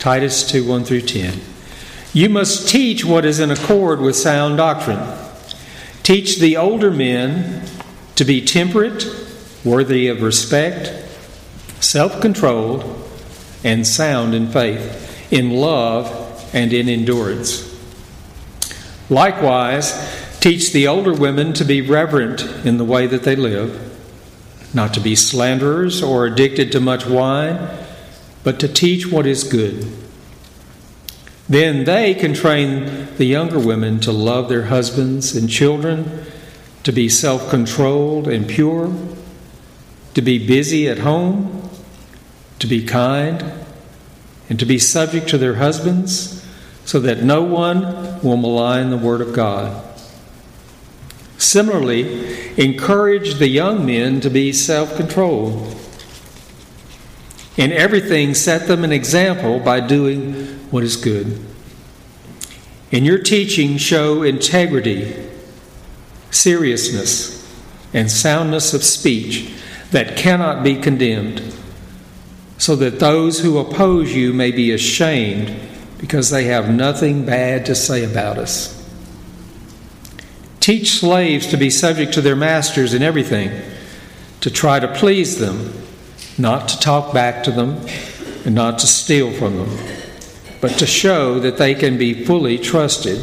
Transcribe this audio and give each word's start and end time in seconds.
Titus 0.00 0.48
2 0.50 0.66
1 0.66 0.84
through 0.84 1.02
10. 1.02 1.38
You 2.14 2.30
must 2.30 2.68
teach 2.68 3.04
what 3.04 3.26
is 3.26 3.38
in 3.38 3.50
accord 3.50 4.00
with 4.00 4.16
sound 4.16 4.56
doctrine. 4.56 5.06
Teach 6.02 6.38
the 6.38 6.56
older 6.56 6.90
men 6.90 7.66
to 8.16 8.24
be 8.24 8.42
temperate, 8.42 9.04
worthy 9.62 10.08
of 10.08 10.22
respect, 10.22 10.88
self 11.80 12.18
controlled, 12.22 12.82
and 13.62 13.86
sound 13.86 14.34
in 14.34 14.48
faith, 14.48 15.30
in 15.30 15.50
love, 15.50 16.50
and 16.54 16.72
in 16.72 16.88
endurance. 16.88 17.66
Likewise, 19.10 19.92
teach 20.40 20.72
the 20.72 20.88
older 20.88 21.12
women 21.12 21.52
to 21.52 21.64
be 21.64 21.82
reverent 21.82 22.40
in 22.64 22.78
the 22.78 22.84
way 22.84 23.06
that 23.06 23.24
they 23.24 23.36
live, 23.36 23.78
not 24.74 24.94
to 24.94 25.00
be 25.00 25.14
slanderers 25.14 26.02
or 26.02 26.24
addicted 26.24 26.72
to 26.72 26.80
much 26.80 27.04
wine, 27.04 27.58
but 28.42 28.58
to 28.60 28.68
teach 28.68 29.06
what 29.06 29.26
is 29.26 29.44
good. 29.44 29.86
Then 31.48 31.84
they 31.84 32.14
can 32.14 32.32
train 32.32 33.08
the 33.16 33.24
younger 33.24 33.58
women 33.58 33.98
to 34.00 34.12
love 34.12 34.48
their 34.48 34.66
husbands 34.66 35.34
and 35.34 35.50
children, 35.50 36.24
to 36.84 36.92
be 36.92 37.08
self 37.08 37.50
controlled 37.50 38.28
and 38.28 38.48
pure, 38.48 38.94
to 40.14 40.22
be 40.22 40.46
busy 40.46 40.88
at 40.88 40.98
home, 40.98 41.68
to 42.60 42.66
be 42.66 42.84
kind, 42.84 43.52
and 44.48 44.58
to 44.60 44.66
be 44.66 44.78
subject 44.78 45.28
to 45.28 45.38
their 45.38 45.56
husbands, 45.56 46.46
so 46.84 47.00
that 47.00 47.22
no 47.22 47.42
one 47.42 48.20
will 48.22 48.36
malign 48.36 48.90
the 48.90 48.96
Word 48.96 49.20
of 49.20 49.32
God. 49.32 49.84
Similarly, 51.36 52.52
encourage 52.56 53.34
the 53.34 53.48
young 53.48 53.86
men 53.86 54.20
to 54.20 54.30
be 54.30 54.52
self 54.52 54.94
controlled. 54.96 55.79
In 57.56 57.72
everything, 57.72 58.34
set 58.34 58.68
them 58.68 58.84
an 58.84 58.92
example 58.92 59.58
by 59.58 59.80
doing 59.80 60.32
what 60.70 60.84
is 60.84 60.96
good. 60.96 61.44
In 62.90 63.04
your 63.04 63.18
teaching, 63.18 63.76
show 63.76 64.22
integrity, 64.22 65.14
seriousness, 66.30 67.36
and 67.92 68.10
soundness 68.10 68.72
of 68.72 68.82
speech 68.82 69.52
that 69.90 70.16
cannot 70.16 70.62
be 70.62 70.76
condemned, 70.76 71.42
so 72.58 72.76
that 72.76 73.00
those 73.00 73.40
who 73.40 73.58
oppose 73.58 74.14
you 74.14 74.32
may 74.32 74.52
be 74.52 74.72
ashamed 74.72 75.54
because 75.98 76.30
they 76.30 76.44
have 76.44 76.70
nothing 76.70 77.26
bad 77.26 77.66
to 77.66 77.74
say 77.74 78.04
about 78.04 78.38
us. 78.38 78.76
Teach 80.60 80.92
slaves 80.92 81.46
to 81.48 81.56
be 81.56 81.70
subject 81.70 82.12
to 82.14 82.20
their 82.20 82.36
masters 82.36 82.94
in 82.94 83.02
everything, 83.02 83.50
to 84.40 84.50
try 84.50 84.78
to 84.78 84.88
please 84.88 85.38
them, 85.38 85.72
not 86.40 86.68
to 86.68 86.78
talk 86.80 87.12
back 87.12 87.44
to 87.44 87.50
them, 87.50 87.86
and 88.44 88.54
not 88.54 88.78
to 88.78 88.86
steal 88.86 89.32
from 89.32 89.56
them 89.56 90.00
but 90.60 90.72
to 90.78 90.86
show 90.86 91.40
that 91.40 91.56
they 91.56 91.74
can 91.74 91.96
be 91.96 92.24
fully 92.24 92.58
trusted, 92.58 93.18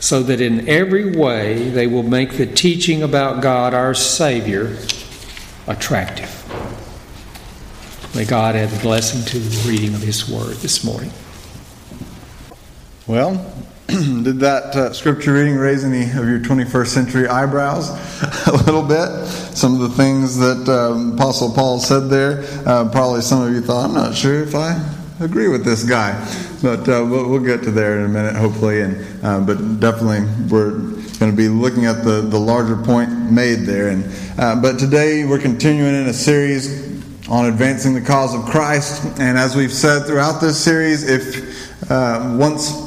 so 0.00 0.22
that 0.22 0.40
in 0.40 0.68
every 0.68 1.16
way 1.16 1.68
they 1.70 1.86
will 1.86 2.02
make 2.02 2.32
the 2.32 2.46
teaching 2.46 3.02
about 3.02 3.42
God 3.42 3.74
our 3.74 3.94
Savior 3.94 4.76
attractive. 5.66 6.30
May 8.14 8.24
God 8.24 8.56
add 8.56 8.70
the 8.70 8.80
blessing 8.80 9.24
to 9.26 9.38
the 9.38 9.68
reading 9.68 9.94
of 9.94 10.02
His 10.02 10.28
Word 10.28 10.56
this 10.56 10.84
morning. 10.84 11.10
Well, 13.06 13.52
did 14.22 14.40
that 14.40 14.74
uh, 14.74 14.92
scripture 14.94 15.34
reading 15.34 15.56
raise 15.56 15.84
any 15.84 16.04
of 16.04 16.26
your 16.26 16.38
21st 16.38 16.86
century 16.86 17.28
eyebrows 17.28 17.90
a 18.46 18.52
little 18.52 18.82
bit? 18.82 19.26
Some 19.54 19.74
of 19.74 19.80
the 19.80 19.90
things 19.90 20.38
that 20.38 20.66
um, 20.68 21.12
Apostle 21.12 21.52
Paul 21.52 21.78
said 21.78 22.08
there, 22.08 22.44
uh, 22.66 22.88
probably 22.90 23.20
some 23.20 23.42
of 23.42 23.52
you 23.52 23.60
thought, 23.60 23.84
I'm 23.84 23.94
not 23.94 24.14
sure 24.14 24.42
if 24.42 24.54
I 24.54 24.82
agree 25.20 25.48
with 25.48 25.64
this 25.64 25.84
guy. 25.84 26.12
But 26.62 26.88
uh, 26.88 27.06
we'll, 27.06 27.28
we'll, 27.28 27.44
get 27.44 27.62
to 27.64 27.70
there 27.70 27.98
in 27.98 28.06
a 28.06 28.08
minute, 28.08 28.34
hopefully. 28.36 28.80
And 28.80 29.24
uh, 29.24 29.40
but 29.40 29.80
definitely, 29.80 30.22
we're 30.48 30.78
going 31.18 31.30
to 31.30 31.36
be 31.36 31.48
looking 31.48 31.84
at 31.84 32.04
the, 32.04 32.22
the 32.22 32.38
larger 32.38 32.76
point 32.76 33.30
made 33.30 33.66
there. 33.66 33.88
And 33.88 34.04
uh, 34.38 34.60
but 34.62 34.78
today 34.78 35.26
we're 35.26 35.38
continuing 35.38 35.94
in 35.94 36.06
a 36.06 36.12
series 36.14 36.94
on 37.28 37.46
advancing 37.46 37.92
the 37.92 38.00
cause 38.00 38.34
of 38.34 38.46
Christ. 38.46 39.04
And 39.20 39.36
as 39.36 39.54
we've 39.54 39.72
said 39.72 40.06
throughout 40.06 40.40
this 40.40 40.62
series, 40.62 41.06
if 41.06 41.90
uh, 41.90 42.36
once 42.38 42.83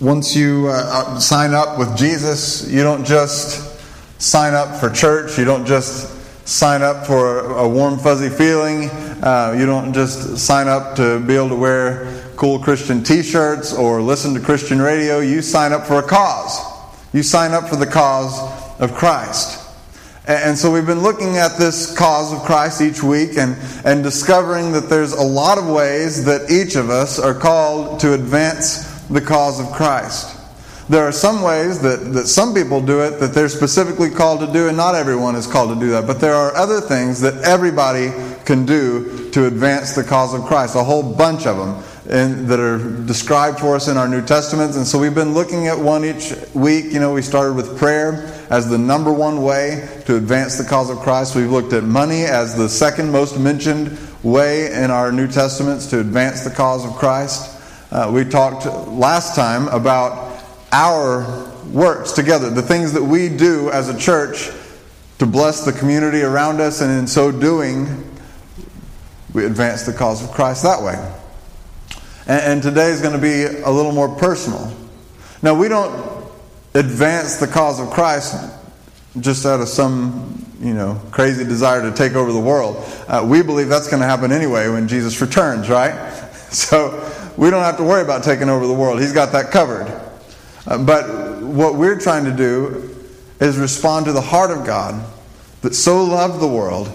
once 0.00 0.36
you 0.36 0.68
uh, 0.70 1.18
sign 1.18 1.54
up 1.54 1.76
with 1.76 1.96
Jesus, 1.96 2.70
you 2.70 2.84
don't 2.84 3.04
just 3.04 3.80
sign 4.20 4.54
up 4.54 4.78
for 4.78 4.90
church. 4.90 5.36
You 5.36 5.44
don't 5.44 5.66
just 5.66 6.14
sign 6.46 6.82
up 6.82 7.04
for 7.04 7.40
a 7.56 7.68
warm, 7.68 7.98
fuzzy 7.98 8.28
feeling. 8.28 8.90
Uh, 9.22 9.56
you 9.58 9.66
don't 9.66 9.92
just 9.92 10.38
sign 10.38 10.68
up 10.68 10.94
to 10.96 11.18
be 11.20 11.34
able 11.34 11.48
to 11.48 11.56
wear 11.56 12.22
cool 12.36 12.60
Christian 12.60 13.02
t 13.02 13.22
shirts 13.24 13.72
or 13.72 14.00
listen 14.00 14.34
to 14.34 14.40
Christian 14.40 14.80
radio. 14.80 15.18
You 15.18 15.42
sign 15.42 15.72
up 15.72 15.84
for 15.84 15.98
a 15.98 16.06
cause. 16.06 16.60
You 17.12 17.24
sign 17.24 17.52
up 17.52 17.68
for 17.68 17.76
the 17.76 17.86
cause 17.86 18.38
of 18.80 18.94
Christ. 18.94 19.64
And 20.28 20.56
so 20.56 20.70
we've 20.70 20.86
been 20.86 21.02
looking 21.02 21.38
at 21.38 21.56
this 21.56 21.96
cause 21.96 22.32
of 22.32 22.40
Christ 22.40 22.82
each 22.82 23.02
week 23.02 23.36
and, 23.36 23.56
and 23.84 24.04
discovering 24.04 24.72
that 24.72 24.88
there's 24.90 25.14
a 25.14 25.22
lot 25.22 25.58
of 25.58 25.66
ways 25.66 26.24
that 26.26 26.50
each 26.50 26.76
of 26.76 26.90
us 26.90 27.18
are 27.18 27.34
called 27.34 27.98
to 28.00 28.12
advance 28.12 28.87
the 29.10 29.20
cause 29.20 29.60
of 29.60 29.70
Christ. 29.72 30.36
There 30.88 31.04
are 31.06 31.12
some 31.12 31.42
ways 31.42 31.82
that, 31.82 32.14
that 32.14 32.28
some 32.28 32.54
people 32.54 32.80
do 32.80 33.02
it 33.02 33.20
that 33.20 33.34
they're 33.34 33.50
specifically 33.50 34.08
called 34.08 34.40
to 34.40 34.50
do, 34.50 34.68
and 34.68 34.76
not 34.76 34.94
everyone 34.94 35.34
is 35.36 35.46
called 35.46 35.74
to 35.74 35.78
do 35.78 35.90
that. 35.90 36.06
But 36.06 36.18
there 36.18 36.34
are 36.34 36.54
other 36.56 36.80
things 36.80 37.20
that 37.20 37.34
everybody 37.44 38.10
can 38.46 38.64
do 38.64 39.30
to 39.32 39.46
advance 39.46 39.94
the 39.94 40.02
cause 40.02 40.32
of 40.32 40.44
Christ, 40.44 40.76
a 40.76 40.82
whole 40.82 41.02
bunch 41.02 41.46
of 41.46 41.58
them 41.58 41.84
in, 42.08 42.46
that 42.46 42.58
are 42.58 42.78
described 43.04 43.60
for 43.60 43.76
us 43.76 43.88
in 43.88 43.98
our 43.98 44.08
New 44.08 44.24
Testaments. 44.24 44.78
And 44.78 44.86
so 44.86 44.98
we've 44.98 45.14
been 45.14 45.34
looking 45.34 45.66
at 45.66 45.78
one 45.78 46.06
each 46.06 46.32
week. 46.54 46.86
You 46.86 47.00
know, 47.00 47.12
we 47.12 47.20
started 47.20 47.54
with 47.54 47.76
prayer 47.76 48.34
as 48.48 48.70
the 48.70 48.78
number 48.78 49.12
one 49.12 49.42
way 49.42 49.86
to 50.06 50.16
advance 50.16 50.56
the 50.56 50.64
cause 50.64 50.88
of 50.88 50.96
Christ. 51.00 51.36
We've 51.36 51.50
looked 51.50 51.74
at 51.74 51.84
money 51.84 52.22
as 52.22 52.56
the 52.56 52.68
second 52.68 53.12
most 53.12 53.38
mentioned 53.38 53.98
way 54.22 54.72
in 54.72 54.90
our 54.90 55.12
New 55.12 55.28
Testaments 55.28 55.86
to 55.88 56.00
advance 56.00 56.44
the 56.44 56.50
cause 56.50 56.86
of 56.86 56.92
Christ. 56.92 57.57
Uh, 57.90 58.10
we 58.12 58.22
talked 58.22 58.66
last 58.88 59.34
time 59.34 59.66
about 59.68 60.44
our 60.72 61.50
works 61.72 62.12
together, 62.12 62.50
the 62.50 62.60
things 62.60 62.92
that 62.92 63.02
we 63.02 63.30
do 63.30 63.70
as 63.70 63.88
a 63.88 63.98
church 63.98 64.50
to 65.18 65.26
bless 65.26 65.64
the 65.64 65.72
community 65.72 66.20
around 66.20 66.60
us, 66.60 66.82
and 66.82 66.92
in 66.92 67.06
so 67.06 67.32
doing, 67.32 67.86
we 69.32 69.46
advance 69.46 69.84
the 69.84 69.92
cause 69.92 70.22
of 70.22 70.30
Christ 70.32 70.62
that 70.64 70.82
way. 70.82 70.94
And, 72.26 72.52
and 72.52 72.62
today 72.62 72.90
is 72.90 73.00
going 73.00 73.14
to 73.14 73.20
be 73.20 73.44
a 73.44 73.70
little 73.70 73.92
more 73.92 74.14
personal. 74.16 74.70
Now, 75.42 75.54
we 75.54 75.68
don't 75.68 76.28
advance 76.74 77.36
the 77.36 77.46
cause 77.46 77.80
of 77.80 77.88
Christ 77.88 78.54
just 79.18 79.46
out 79.46 79.60
of 79.60 79.68
some 79.68 80.44
you 80.60 80.74
know 80.74 81.00
crazy 81.10 81.44
desire 81.44 81.88
to 81.88 81.96
take 81.96 82.12
over 82.12 82.32
the 82.32 82.40
world. 82.40 82.76
Uh, 83.08 83.26
we 83.26 83.42
believe 83.42 83.68
that's 83.68 83.88
going 83.88 84.00
to 84.00 84.06
happen 84.06 84.30
anyway 84.30 84.68
when 84.68 84.88
Jesus 84.88 85.20
returns, 85.20 85.68
right? 85.70 86.14
So 86.48 86.98
we 87.38 87.50
don't 87.50 87.62
have 87.62 87.76
to 87.76 87.84
worry 87.84 88.02
about 88.02 88.24
taking 88.24 88.48
over 88.48 88.66
the 88.66 88.74
world. 88.74 88.98
He's 88.98 89.12
got 89.12 89.30
that 89.30 89.52
covered. 89.52 89.86
Uh, 90.66 90.76
but 90.78 91.40
what 91.40 91.76
we're 91.76 92.00
trying 92.00 92.24
to 92.24 92.32
do 92.32 92.96
is 93.38 93.56
respond 93.56 94.06
to 94.06 94.12
the 94.12 94.20
heart 94.20 94.50
of 94.50 94.66
God 94.66 95.08
that 95.62 95.72
so 95.72 96.02
loved 96.02 96.40
the 96.40 96.48
world 96.48 96.92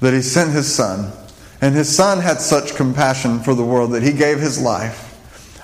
that 0.00 0.12
he 0.12 0.22
sent 0.22 0.50
his 0.50 0.66
son. 0.74 1.12
And 1.60 1.72
his 1.76 1.94
son 1.94 2.20
had 2.20 2.40
such 2.40 2.74
compassion 2.74 3.38
for 3.38 3.54
the 3.54 3.62
world 3.64 3.92
that 3.92 4.02
he 4.02 4.12
gave 4.12 4.40
his 4.40 4.60
life. 4.60 5.04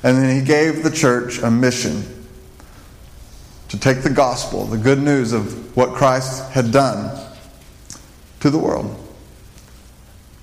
And 0.05 0.16
then 0.16 0.38
he 0.38 0.47
gave 0.47 0.84
the 0.84 0.91
church 0.93 1.41
a 1.41 1.50
mission 1.50 2.05
to 3.71 3.78
take 3.78 4.03
the 4.03 4.11
gospel, 4.11 4.66
the 4.66 4.78
good 4.78 5.00
news 5.00 5.32
of 5.32 5.77
what 5.77 5.94
Christ 5.94 6.49
had 6.53 6.71
done, 6.71 7.11
to 8.38 8.50
the 8.50 8.59
world. 8.59 8.97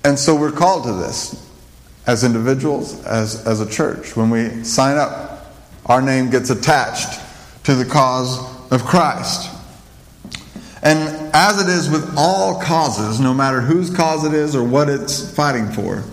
And 0.04 0.18
so 0.18 0.36
we're 0.36 0.52
called 0.52 0.84
to 0.84 0.92
this 0.92 1.49
as 2.06 2.24
individuals, 2.24 3.04
as, 3.04 3.46
as 3.46 3.60
a 3.60 3.68
church. 3.68 4.16
When 4.16 4.30
we 4.30 4.64
sign 4.64 4.96
up 4.96 5.30
our 5.86 6.00
name 6.00 6.30
gets 6.30 6.50
attached 6.50 7.20
to 7.64 7.74
the 7.74 7.84
cause 7.84 8.38
of 8.70 8.84
Christ. 8.84 9.50
And 10.82 10.98
as 11.34 11.60
it 11.60 11.68
is 11.68 11.90
with 11.90 12.14
all 12.16 12.60
causes, 12.60 13.20
no 13.20 13.34
matter 13.34 13.60
whose 13.60 13.94
cause 13.94 14.24
it 14.24 14.32
is 14.32 14.54
or 14.54 14.62
what 14.62 14.88
it's 14.88 15.34
fighting 15.34 15.68
for, 15.70 16.04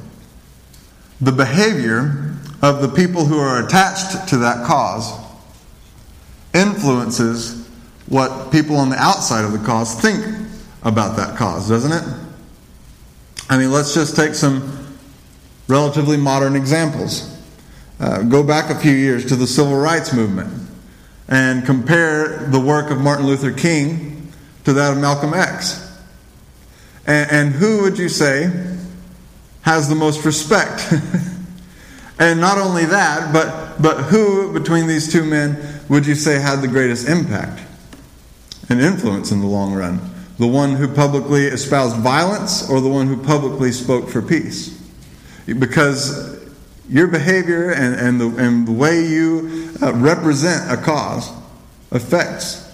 the 1.22 1.32
behavior 1.32 2.36
of 2.62 2.82
the 2.82 2.90
people 2.90 3.26
who 3.26 3.40
are 3.40 3.66
attached 3.66 4.28
to 4.30 4.38
that 4.38 4.66
cause 4.66 5.12
influences 6.54 7.70
what 8.08 8.52
people 8.52 8.78
on 8.78 8.90
the 8.90 8.98
outside 8.98 9.46
of 9.46 9.52
the 9.52 9.60
cause 9.60 10.00
think 10.02 10.26
about 10.84 11.18
that 11.18 11.38
cause, 11.38 11.70
doesn't 11.70 11.92
it? 11.92 12.04
I 13.50 13.58
mean, 13.58 13.72
let's 13.72 13.94
just 13.94 14.16
take 14.16 14.34
some 14.34 14.87
relatively 15.68 16.18
modern 16.18 16.56
examples. 16.56 17.34
Uh, 18.00 18.24
go 18.24 18.44
back 18.44 18.70
a 18.70 18.80
few 18.80 18.92
years 18.92 19.26
to 19.26 19.36
the 19.36 19.48
civil 19.48 19.76
rights 19.76 20.14
movement 20.14 20.70
and 21.28 21.66
compare 21.66 22.48
the 22.48 22.60
work 22.60 22.92
of 22.92 23.02
Martin 23.02 23.26
Luther 23.26 23.52
King 23.52 24.32
to 24.64 24.74
that 24.74 24.94
of 24.94 25.00
Malcolm 25.00 25.34
X. 25.34 25.84
And, 27.06 27.32
and 27.32 27.52
who 27.54 27.82
would 27.82 27.98
you 27.98 28.10
say 28.10 28.52
has 29.62 29.90
the 29.90 29.96
most 29.96 30.24
respect 30.24 30.94
And 32.20 32.42
not 32.42 32.58
only 32.58 32.86
that, 32.86 33.32
but, 33.32 33.82
but 33.82 34.06
who 34.06 34.52
between 34.54 34.88
these 34.88 35.12
two 35.12 35.24
men 35.24 35.82
would 35.88 36.06
you 36.06 36.16
say 36.16 36.40
had 36.40 36.62
the 36.62 36.68
greatest 36.68 37.08
impact 37.08 37.62
and 38.70 38.82
influence 38.82 39.32
in 39.32 39.40
the 39.40 39.48
long 39.48 39.74
run? 39.74 40.00
The 40.40 40.48
one 40.48 40.76
who 40.76 40.88
publicly 40.88 41.46
espoused 41.46 41.98
violence 41.98 42.70
or 42.70 42.82
the 42.82 42.90
one 42.90 43.08
who 43.08 43.22
publicly 43.22 43.72
spoke 43.72 44.10
for 44.10 44.22
peace? 44.22 44.77
Because 45.48 46.46
your 46.90 47.08
behavior 47.08 47.72
and, 47.72 47.96
and, 47.96 48.22
the, 48.22 48.44
and 48.44 48.68
the 48.68 48.72
way 48.72 49.06
you 49.06 49.72
uh, 49.82 49.94
represent 49.94 50.72
a 50.72 50.82
cause 50.82 51.32
affects 51.92 52.68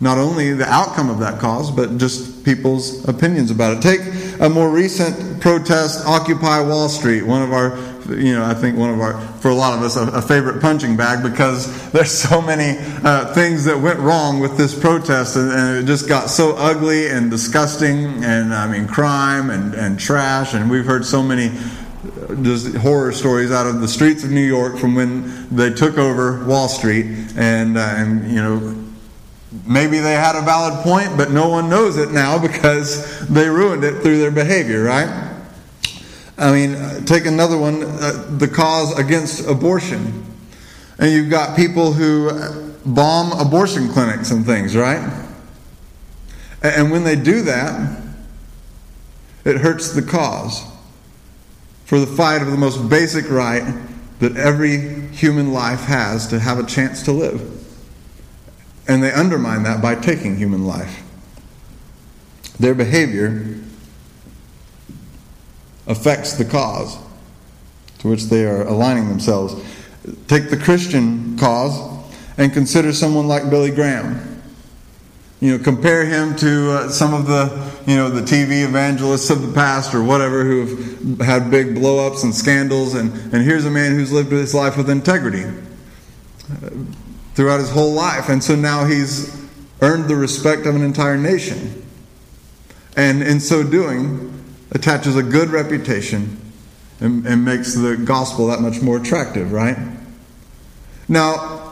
not 0.00 0.16
only 0.16 0.52
the 0.52 0.66
outcome 0.66 1.10
of 1.10 1.18
that 1.18 1.40
cause, 1.40 1.72
but 1.72 1.98
just 1.98 2.44
people's 2.44 3.06
opinions 3.08 3.50
about 3.50 3.76
it. 3.76 3.82
Take 3.82 4.00
a 4.40 4.48
more 4.48 4.70
recent 4.70 5.40
protest, 5.40 6.06
Occupy 6.06 6.60
Wall 6.60 6.88
Street, 6.88 7.22
one 7.22 7.42
of 7.42 7.52
our, 7.52 7.76
you 8.14 8.32
know, 8.32 8.44
I 8.44 8.54
think 8.54 8.78
one 8.78 8.90
of 8.90 9.00
our, 9.00 9.20
for 9.40 9.48
a 9.48 9.54
lot 9.54 9.76
of 9.76 9.82
us, 9.82 9.96
a, 9.96 10.06
a 10.16 10.22
favorite 10.22 10.62
punching 10.62 10.96
bag 10.96 11.28
because 11.28 11.90
there's 11.90 12.12
so 12.12 12.40
many 12.40 12.78
uh, 13.02 13.34
things 13.34 13.64
that 13.64 13.76
went 13.76 13.98
wrong 13.98 14.38
with 14.38 14.56
this 14.56 14.78
protest 14.78 15.34
and, 15.36 15.50
and, 15.50 15.78
it 15.78 15.86
just 15.86 16.08
got 16.08 16.30
so 16.30 16.54
ugly 16.56 17.08
and 17.08 17.28
disgusting 17.28 18.22
and, 18.22 18.54
I 18.54 18.70
mean, 18.70 18.86
crime 18.86 19.50
and, 19.50 19.74
and 19.74 19.98
trash. 19.98 20.54
And 20.54 20.70
we've 20.70 20.86
heard 20.86 21.04
so 21.04 21.24
many 21.24 21.50
just 22.42 22.76
horror 22.76 23.12
stories 23.12 23.50
out 23.50 23.66
of 23.66 23.80
the 23.80 23.88
streets 23.88 24.24
of 24.24 24.30
New 24.30 24.46
York 24.46 24.78
from 24.78 24.94
when 24.94 25.48
they 25.54 25.70
took 25.70 25.98
over 25.98 26.44
Wall 26.44 26.68
Street 26.68 27.06
and, 27.36 27.76
uh, 27.76 27.94
and 27.96 28.30
you 28.30 28.42
know, 28.42 28.84
Maybe 29.66 29.98
they 29.98 30.12
had 30.12 30.36
a 30.36 30.42
valid 30.42 30.82
point, 30.84 31.16
but 31.16 31.30
no 31.30 31.48
one 31.48 31.70
knows 31.70 31.96
it 31.96 32.10
now 32.10 32.38
because 32.46 33.26
they 33.28 33.48
ruined 33.48 33.84
it 33.84 34.02
through 34.02 34.18
their 34.18 34.30
behavior, 34.30 34.84
right? 34.84 35.26
I 36.36 36.52
mean, 36.52 37.04
take 37.04 37.26
another 37.26 37.58
one 37.58 37.82
uh, 37.82 38.26
the 38.38 38.46
cause 38.46 38.96
against 38.98 39.48
abortion. 39.48 40.24
And 40.98 41.10
you've 41.10 41.30
got 41.30 41.56
people 41.56 41.92
who 41.92 42.30
bomb 42.84 43.32
abortion 43.40 43.88
clinics 43.88 44.30
and 44.30 44.44
things, 44.44 44.76
right? 44.76 45.26
And 46.62 46.90
when 46.90 47.04
they 47.04 47.16
do 47.16 47.42
that, 47.42 48.02
it 49.44 49.56
hurts 49.58 49.92
the 49.92 50.02
cause 50.02 50.64
for 51.88 51.98
the 51.98 52.06
fight 52.06 52.42
of 52.42 52.50
the 52.50 52.56
most 52.58 52.90
basic 52.90 53.30
right 53.30 53.64
that 54.18 54.36
every 54.36 55.08
human 55.08 55.54
life 55.54 55.80
has 55.84 56.26
to 56.26 56.38
have 56.38 56.58
a 56.58 56.66
chance 56.66 57.02
to 57.04 57.12
live. 57.12 57.40
And 58.86 59.02
they 59.02 59.10
undermine 59.10 59.62
that 59.62 59.80
by 59.80 59.94
taking 59.94 60.36
human 60.36 60.66
life. 60.66 61.02
Their 62.60 62.74
behavior 62.74 63.56
affects 65.86 66.34
the 66.34 66.44
cause 66.44 66.98
to 68.00 68.08
which 68.08 68.24
they 68.24 68.44
are 68.44 68.66
aligning 68.66 69.08
themselves. 69.08 69.54
Take 70.26 70.50
the 70.50 70.58
Christian 70.58 71.38
cause 71.38 72.04
and 72.36 72.52
consider 72.52 72.92
someone 72.92 73.28
like 73.28 73.48
Billy 73.48 73.70
Graham. 73.70 74.37
You 75.40 75.56
know, 75.56 75.62
compare 75.62 76.04
him 76.04 76.34
to 76.36 76.72
uh, 76.72 76.88
some 76.88 77.14
of 77.14 77.26
the, 77.26 77.72
you 77.86 77.96
know, 77.96 78.08
the 78.10 78.22
TV 78.22 78.64
evangelists 78.64 79.30
of 79.30 79.46
the 79.46 79.52
past 79.52 79.94
or 79.94 80.02
whatever 80.02 80.42
who've 80.42 81.20
had 81.20 81.50
big 81.50 81.76
blow-ups 81.76 82.24
and 82.24 82.34
scandals, 82.34 82.94
and, 82.94 83.12
and 83.32 83.44
here's 83.44 83.64
a 83.64 83.70
man 83.70 83.94
who's 83.94 84.12
lived 84.12 84.32
his 84.32 84.54
life 84.54 84.76
with 84.76 84.90
integrity 84.90 85.44
throughout 87.34 87.60
his 87.60 87.70
whole 87.70 87.92
life. 87.92 88.28
And 88.28 88.42
so 88.42 88.56
now 88.56 88.84
he's 88.84 89.36
earned 89.80 90.08
the 90.08 90.16
respect 90.16 90.66
of 90.66 90.74
an 90.74 90.82
entire 90.82 91.16
nation. 91.16 91.86
And 92.96 93.22
in 93.22 93.38
so 93.38 93.62
doing, 93.62 94.44
attaches 94.72 95.16
a 95.16 95.22
good 95.22 95.50
reputation 95.50 96.52
and, 97.00 97.24
and 97.26 97.44
makes 97.44 97.74
the 97.74 97.96
gospel 97.96 98.48
that 98.48 98.60
much 98.60 98.82
more 98.82 98.96
attractive, 98.96 99.52
right? 99.52 99.76
Now, 101.06 101.67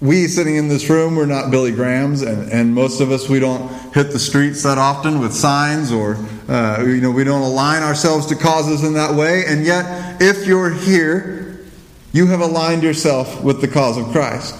we 0.00 0.28
sitting 0.28 0.56
in 0.56 0.68
this 0.68 0.88
room, 0.88 1.16
we're 1.16 1.26
not 1.26 1.50
Billy 1.50 1.72
Grahams, 1.72 2.22
and, 2.22 2.52
and 2.52 2.72
most 2.74 3.00
of 3.00 3.10
us, 3.10 3.28
we 3.28 3.40
don't 3.40 3.68
hit 3.92 4.12
the 4.12 4.18
streets 4.18 4.62
that 4.62 4.78
often 4.78 5.18
with 5.18 5.32
signs 5.32 5.90
or, 5.90 6.16
uh, 6.48 6.82
you 6.86 7.00
know, 7.00 7.10
we 7.10 7.24
don't 7.24 7.42
align 7.42 7.82
ourselves 7.82 8.26
to 8.26 8.36
causes 8.36 8.84
in 8.84 8.94
that 8.94 9.14
way. 9.14 9.44
And 9.46 9.64
yet, 9.64 10.22
if 10.22 10.46
you're 10.46 10.72
here, 10.72 11.66
you 12.12 12.28
have 12.28 12.40
aligned 12.40 12.84
yourself 12.84 13.42
with 13.42 13.60
the 13.60 13.68
cause 13.68 13.98
of 13.98 14.06
Christ 14.12 14.54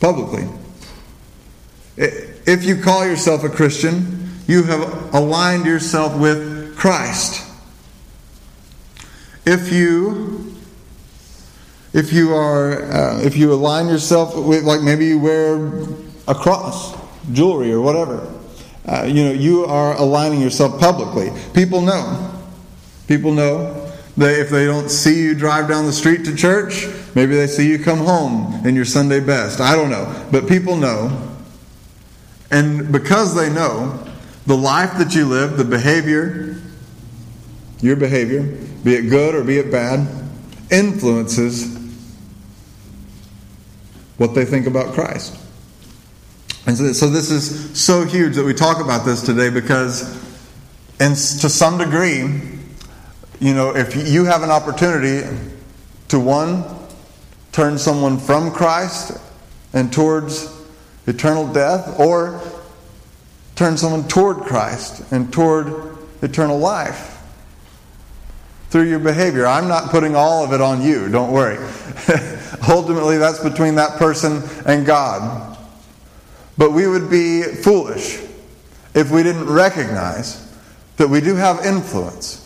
publicly. 0.00 0.48
If 1.96 2.64
you 2.64 2.80
call 2.80 3.04
yourself 3.04 3.44
a 3.44 3.48
Christian, 3.48 4.30
you 4.46 4.62
have 4.62 5.14
aligned 5.14 5.66
yourself 5.66 6.18
with 6.18 6.76
Christ. 6.76 7.44
If 9.44 9.72
you 9.72 10.47
if 11.92 12.12
you 12.12 12.34
are 12.34 12.82
uh, 12.92 13.20
if 13.20 13.36
you 13.36 13.52
align 13.52 13.88
yourself 13.88 14.36
with 14.36 14.64
like 14.64 14.82
maybe 14.82 15.06
you 15.06 15.18
wear 15.18 15.66
a 16.26 16.34
cross, 16.34 16.96
jewelry 17.32 17.72
or 17.72 17.80
whatever, 17.80 18.32
uh, 18.86 19.04
you 19.04 19.24
know 19.24 19.32
you 19.32 19.64
are 19.64 19.96
aligning 19.96 20.40
yourself 20.40 20.78
publicly. 20.78 21.30
People 21.54 21.80
know. 21.80 22.34
People 23.06 23.32
know 23.32 23.90
that 24.18 24.38
if 24.38 24.50
they 24.50 24.66
don't 24.66 24.90
see 24.90 25.22
you 25.22 25.34
drive 25.34 25.68
down 25.68 25.86
the 25.86 25.92
street 25.92 26.24
to 26.26 26.34
church, 26.34 26.86
maybe 27.14 27.34
they 27.34 27.46
see 27.46 27.70
you 27.70 27.78
come 27.78 27.98
home 27.98 28.66
in 28.66 28.74
your 28.74 28.84
Sunday 28.84 29.20
best. 29.20 29.60
I 29.60 29.74
don't 29.74 29.90
know. 29.90 30.26
But 30.30 30.48
people 30.48 30.76
know. 30.76 31.26
And 32.50 32.90
because 32.90 33.34
they 33.34 33.48
know, 33.48 34.04
the 34.46 34.56
life 34.56 34.98
that 34.98 35.14
you 35.14 35.26
live, 35.26 35.56
the 35.56 35.64
behavior, 35.64 36.56
your 37.80 37.96
behavior, 37.96 38.42
be 38.82 38.94
it 38.94 39.02
good 39.02 39.34
or 39.34 39.44
be 39.44 39.58
it 39.58 39.70
bad, 39.70 40.08
influences 40.70 41.77
what 44.18 44.34
they 44.34 44.44
think 44.44 44.66
about 44.66 44.92
Christ. 44.94 45.36
And 46.66 46.76
so, 46.76 46.92
so 46.92 47.08
this 47.08 47.30
is 47.30 47.80
so 47.80 48.04
huge 48.04 48.36
that 48.36 48.44
we 48.44 48.52
talk 48.52 48.84
about 48.84 49.06
this 49.06 49.22
today 49.22 49.48
because, 49.48 50.02
and 51.00 51.14
to 51.16 51.48
some 51.48 51.78
degree, 51.78 52.18
you 53.40 53.54
know, 53.54 53.74
if 53.74 53.96
you 53.96 54.24
have 54.24 54.42
an 54.42 54.50
opportunity 54.50 55.26
to 56.08 56.20
one, 56.20 56.64
turn 57.52 57.78
someone 57.78 58.18
from 58.18 58.50
Christ 58.50 59.18
and 59.72 59.92
towards 59.92 60.54
eternal 61.06 61.50
death, 61.50 61.98
or 61.98 62.40
turn 63.54 63.76
someone 63.76 64.06
toward 64.08 64.38
Christ 64.38 65.10
and 65.10 65.32
toward 65.32 65.96
eternal 66.22 66.58
life 66.58 67.18
through 68.70 68.88
your 68.88 68.98
behavior. 68.98 69.46
I'm 69.46 69.68
not 69.68 69.90
putting 69.90 70.14
all 70.14 70.44
of 70.44 70.52
it 70.52 70.60
on 70.60 70.82
you, 70.82 71.08
don't 71.08 71.32
worry. 71.32 71.56
Ultimately, 72.68 73.18
that's 73.18 73.42
between 73.42 73.74
that 73.76 73.98
person 73.98 74.42
and 74.66 74.86
God. 74.86 75.56
But 76.56 76.72
we 76.72 76.86
would 76.86 77.10
be 77.10 77.42
foolish 77.42 78.20
if 78.94 79.10
we 79.10 79.22
didn't 79.22 79.48
recognize 79.48 80.44
that 80.96 81.08
we 81.08 81.20
do 81.20 81.36
have 81.36 81.64
influence 81.64 82.44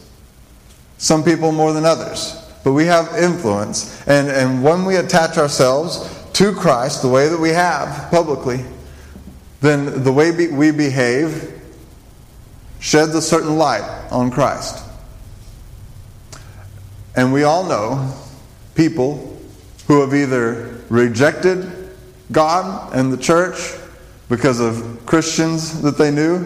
some 0.98 1.24
people 1.24 1.50
more 1.50 1.72
than 1.72 1.84
others. 1.84 2.38
But 2.62 2.72
we 2.72 2.84
have 2.86 3.16
influence. 3.16 4.06
And, 4.06 4.28
and 4.28 4.62
when 4.62 4.84
we 4.84 4.96
attach 4.96 5.36
ourselves 5.36 6.08
to 6.34 6.52
Christ 6.54 7.02
the 7.02 7.08
way 7.08 7.28
that 7.28 7.40
we 7.40 7.48
have 7.48 8.10
publicly, 8.10 8.64
then 9.60 10.04
the 10.04 10.12
way 10.12 10.30
we 10.30 10.70
behave 10.70 11.60
sheds 12.78 13.14
a 13.14 13.22
certain 13.22 13.56
light 13.56 13.82
on 14.10 14.30
Christ. 14.30 14.84
And 17.16 17.32
we 17.32 17.42
all 17.42 17.64
know 17.64 18.14
people 18.74 19.31
who 19.92 20.00
have 20.00 20.14
either 20.14 20.80
rejected 20.88 21.70
God 22.30 22.94
and 22.94 23.12
the 23.12 23.18
church 23.18 23.74
because 24.30 24.58
of 24.58 25.04
Christians 25.04 25.82
that 25.82 25.98
they 25.98 26.10
knew, 26.10 26.38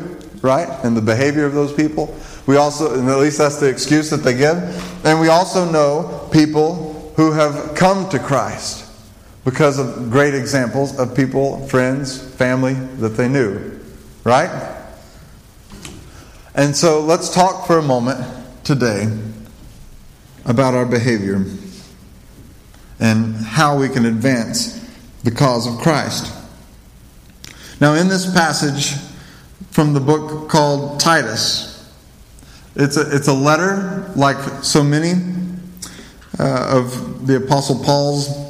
right? 0.43 0.69
And 0.83 0.97
the 0.97 1.01
behavior 1.01 1.45
of 1.47 1.55
those 1.55 1.73
people 1.73 2.13
we 2.47 2.57
also, 2.57 2.99
and 2.99 3.09
at 3.09 3.19
least 3.19 3.39
that's 3.39 3.59
the 3.59 3.69
excuse 3.69 4.11
that 4.11 4.19
they 4.19 4.37
give. 4.37 4.57
And 5.05 5.21
we 5.21 5.29
also 5.29 5.69
know 5.71 6.29
people 6.33 7.13
who 7.17 7.33
have 7.33 7.75
come 7.75 8.09
to 8.11 8.19
Christ 8.19 8.85
because 9.45 9.79
of 9.79 10.11
great 10.11 10.35
examples 10.35 10.99
of 10.99 11.15
people, 11.15 11.67
friends, 11.69 12.21
family 12.21 12.75
that 12.75 13.11
they 13.11 13.29
knew. 13.29 13.81
Right? 14.23 14.75
And 16.55 16.75
so 16.75 17.01
let's 17.01 17.35
talk 17.35 17.67
for 17.67 17.79
a 17.79 17.83
moment 17.83 18.25
today 18.65 19.09
about 20.45 20.75
our 20.75 20.87
behavior 20.87 21.45
and 23.01 23.37
how 23.37 23.79
we 23.79 23.89
can 23.89 24.07
advance 24.07 24.81
the 25.25 25.31
cause 25.31 25.67
of 25.67 25.81
Christ. 25.81 26.33
Now, 27.81 27.95
in 27.95 28.09
this 28.09 28.33
passage 28.33 28.95
from 29.71 29.93
the 29.93 30.01
book 30.01 30.49
called 30.49 30.99
Titus, 31.01 31.93
it's 32.75 32.97
a, 32.97 33.15
it's 33.15 33.29
a 33.29 33.35
letter, 33.35 34.11
like 34.17 34.37
so 34.63 34.83
many 34.83 35.13
uh, 36.39 36.69
of 36.71 37.27
the 37.27 37.37
Apostle 37.37 37.83
Paul's 37.83 38.46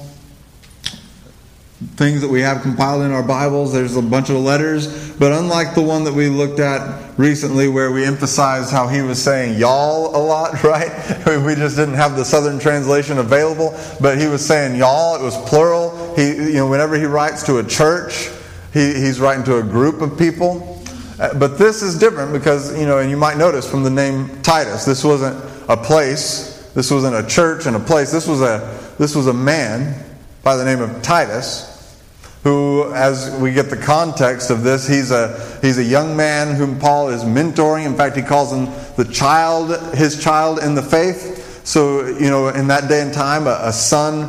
things 1.76 2.22
that 2.22 2.28
we 2.28 2.40
have 2.40 2.62
compiled 2.62 3.02
in 3.02 3.12
our 3.12 3.22
Bibles. 3.22 3.70
There's 3.70 3.96
a 3.96 4.02
bunch 4.02 4.30
of 4.30 4.36
letters, 4.36 5.14
but 5.16 5.32
unlike 5.32 5.74
the 5.74 5.82
one 5.82 6.04
that 6.04 6.14
we 6.14 6.28
looked 6.30 6.58
at 6.58 7.18
recently, 7.18 7.68
where 7.68 7.92
we 7.92 8.02
emphasized 8.04 8.70
how 8.70 8.88
he 8.88 9.02
was 9.02 9.22
saying 9.22 9.58
y'all 9.58 10.16
a 10.16 10.22
lot, 10.22 10.62
right? 10.64 10.88
We 11.26 11.54
just 11.54 11.76
didn't 11.76 11.94
have 11.94 12.16
the 12.16 12.24
Southern 12.24 12.58
translation 12.58 13.18
available, 13.18 13.78
but 14.00 14.18
he 14.18 14.26
was 14.26 14.44
saying 14.44 14.78
y'all. 14.78 15.16
It 15.16 15.22
was 15.22 15.36
plural. 15.48 16.14
He, 16.16 16.34
you 16.34 16.54
know, 16.54 16.68
whenever 16.70 16.96
he 16.96 17.04
writes 17.04 17.42
to 17.44 17.58
a 17.58 17.64
church, 17.64 18.30
he, 18.72 18.94
he's 18.94 19.20
writing 19.20 19.44
to 19.44 19.58
a 19.58 19.62
group 19.62 20.00
of 20.00 20.18
people. 20.18 20.82
Uh, 21.20 21.38
but 21.38 21.58
this 21.58 21.82
is 21.82 21.98
different 21.98 22.32
because 22.32 22.78
you 22.78 22.86
know, 22.86 22.98
and 22.98 23.10
you 23.10 23.18
might 23.18 23.36
notice 23.36 23.70
from 23.70 23.82
the 23.82 23.90
name 23.90 24.30
Titus, 24.42 24.86
this 24.86 25.04
wasn't 25.04 25.36
a 25.68 25.76
place. 25.76 26.70
This 26.74 26.90
wasn't 26.90 27.16
a 27.16 27.26
church 27.28 27.66
and 27.66 27.76
a 27.76 27.80
place. 27.80 28.10
This 28.12 28.26
was 28.26 28.40
a 28.40 28.94
this 28.98 29.14
was 29.14 29.26
a 29.26 29.34
man 29.34 30.02
by 30.46 30.54
the 30.54 30.64
name 30.64 30.80
of 30.80 31.02
Titus 31.02 32.00
who, 32.44 32.92
as 32.94 33.36
we 33.40 33.52
get 33.52 33.68
the 33.68 33.76
context 33.76 34.48
of 34.48 34.62
this, 34.62 34.86
he's 34.86 35.10
a, 35.10 35.58
he's 35.60 35.78
a 35.78 35.82
young 35.82 36.16
man 36.16 36.54
whom 36.54 36.78
Paul 36.78 37.08
is 37.08 37.24
mentoring. 37.24 37.84
In 37.84 37.96
fact, 37.96 38.14
he 38.14 38.22
calls 38.22 38.52
him 38.52 38.66
the 38.96 39.10
child, 39.12 39.96
his 39.96 40.22
child 40.22 40.60
in 40.60 40.76
the 40.76 40.82
faith. 40.84 41.66
So, 41.66 42.06
you 42.06 42.30
know, 42.30 42.46
in 42.50 42.68
that 42.68 42.88
day 42.88 43.02
and 43.02 43.12
time, 43.12 43.48
a, 43.48 43.58
a 43.60 43.72
son 43.72 44.28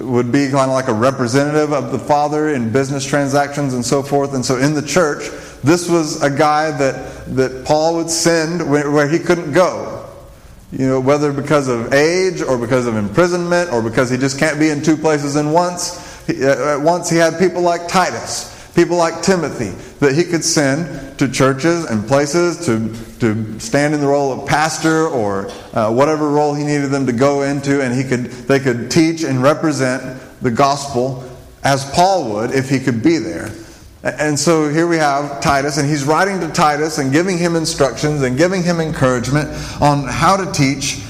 would 0.00 0.32
be 0.32 0.48
kind 0.48 0.70
of 0.70 0.74
like 0.74 0.88
a 0.88 0.94
representative 0.94 1.74
of 1.74 1.92
the 1.92 1.98
father 1.98 2.48
in 2.48 2.72
business 2.72 3.04
transactions 3.04 3.74
and 3.74 3.84
so 3.84 4.02
forth. 4.02 4.32
And 4.32 4.42
so 4.42 4.56
in 4.56 4.72
the 4.72 4.80
church, 4.80 5.28
this 5.62 5.86
was 5.86 6.22
a 6.22 6.30
guy 6.30 6.70
that, 6.78 7.26
that 7.36 7.66
Paul 7.66 7.96
would 7.96 8.08
send 8.08 8.70
where, 8.70 8.90
where 8.90 9.06
he 9.06 9.18
couldn't 9.18 9.52
go. 9.52 9.97
You 10.72 10.86
know, 10.86 11.00
whether 11.00 11.32
because 11.32 11.68
of 11.68 11.94
age 11.94 12.42
or 12.42 12.58
because 12.58 12.86
of 12.86 12.96
imprisonment 12.96 13.72
or 13.72 13.82
because 13.82 14.10
he 14.10 14.18
just 14.18 14.38
can't 14.38 14.58
be 14.58 14.68
in 14.68 14.82
two 14.82 14.96
places 14.96 15.34
at 15.36 15.46
once. 15.46 16.28
Uh, 16.28 16.76
at 16.78 16.84
once 16.84 17.08
he 17.08 17.16
had 17.16 17.38
people 17.38 17.62
like 17.62 17.88
Titus, 17.88 18.70
people 18.74 18.98
like 18.98 19.22
Timothy, 19.22 19.70
that 20.00 20.14
he 20.14 20.24
could 20.24 20.44
send 20.44 21.18
to 21.18 21.26
churches 21.26 21.86
and 21.86 22.06
places 22.06 22.66
to, 22.66 22.94
to 23.20 23.58
stand 23.58 23.94
in 23.94 24.00
the 24.00 24.06
role 24.06 24.30
of 24.30 24.46
pastor 24.46 25.08
or 25.08 25.50
uh, 25.72 25.90
whatever 25.90 26.28
role 26.28 26.52
he 26.52 26.64
needed 26.64 26.90
them 26.90 27.06
to 27.06 27.12
go 27.12 27.42
into, 27.42 27.82
and 27.82 27.94
he 27.94 28.04
could, 28.04 28.26
they 28.46 28.60
could 28.60 28.90
teach 28.90 29.24
and 29.24 29.42
represent 29.42 30.20
the 30.42 30.50
gospel 30.50 31.24
as 31.64 31.90
Paul 31.92 32.30
would 32.34 32.50
if 32.50 32.68
he 32.68 32.78
could 32.78 33.02
be 33.02 33.16
there. 33.16 33.50
And 34.02 34.38
so 34.38 34.68
here 34.68 34.86
we 34.86 34.96
have 34.96 35.40
Titus, 35.40 35.76
and 35.78 35.88
he's 35.88 36.04
writing 36.04 36.38
to 36.40 36.48
Titus 36.48 36.98
and 36.98 37.12
giving 37.12 37.36
him 37.36 37.56
instructions 37.56 38.22
and 38.22 38.38
giving 38.38 38.62
him 38.62 38.78
encouragement 38.80 39.48
on 39.82 40.04
how 40.04 40.36
to 40.36 40.52
teach 40.52 41.00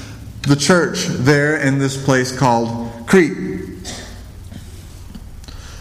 the 0.43 0.55
church 0.55 1.05
there 1.05 1.57
in 1.57 1.77
this 1.77 2.03
place 2.03 2.35
called 2.35 2.91
Crete. 3.05 3.59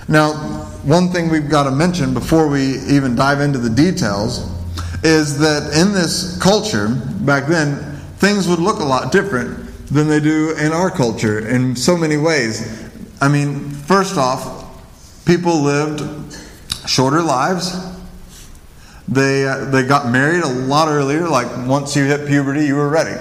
Now, 0.07 0.33
one 0.85 1.09
thing 1.11 1.31
we've 1.31 1.49
got 1.49 1.65
to 1.65 1.71
mention 1.71 2.13
before 2.13 2.49
we 2.49 2.79
even 2.81 3.15
dive 3.15 3.41
into 3.41 3.59
the 3.59 3.71
details 3.71 4.51
is 5.03 5.39
that 5.39 5.75
in 5.75 5.93
this 5.93 6.39
culture, 6.43 6.89
back 7.21 7.47
then, 7.47 7.77
things 8.19 8.49
would 8.49 8.59
look 8.59 8.81
a 8.81 8.85
lot 8.85 9.13
different 9.13 9.67
than 9.87 10.09
they 10.09 10.21
do 10.21 10.55
in 10.59 10.73
our 10.73 10.91
culture 10.91 11.47
in 11.49 11.75
so 11.75 11.97
many 11.97 12.19
ways. 12.19 12.91
I 13.21 13.29
mean, 13.29 13.71
first 13.71 14.19
off, 14.19 15.25
people 15.25 15.63
lived 15.63 16.01
shorter 16.89 17.23
lives. 17.23 17.77
They, 19.07 19.47
uh, 19.47 19.67
they 19.67 19.85
got 19.85 20.11
married 20.11 20.43
a 20.43 20.49
lot 20.49 20.89
earlier, 20.89 21.29
like 21.29 21.49
once 21.67 21.95
you 21.95 22.05
hit 22.05 22.27
puberty, 22.27 22.67
you 22.67 22.77
were 22.77 22.89
ready. 22.89 23.19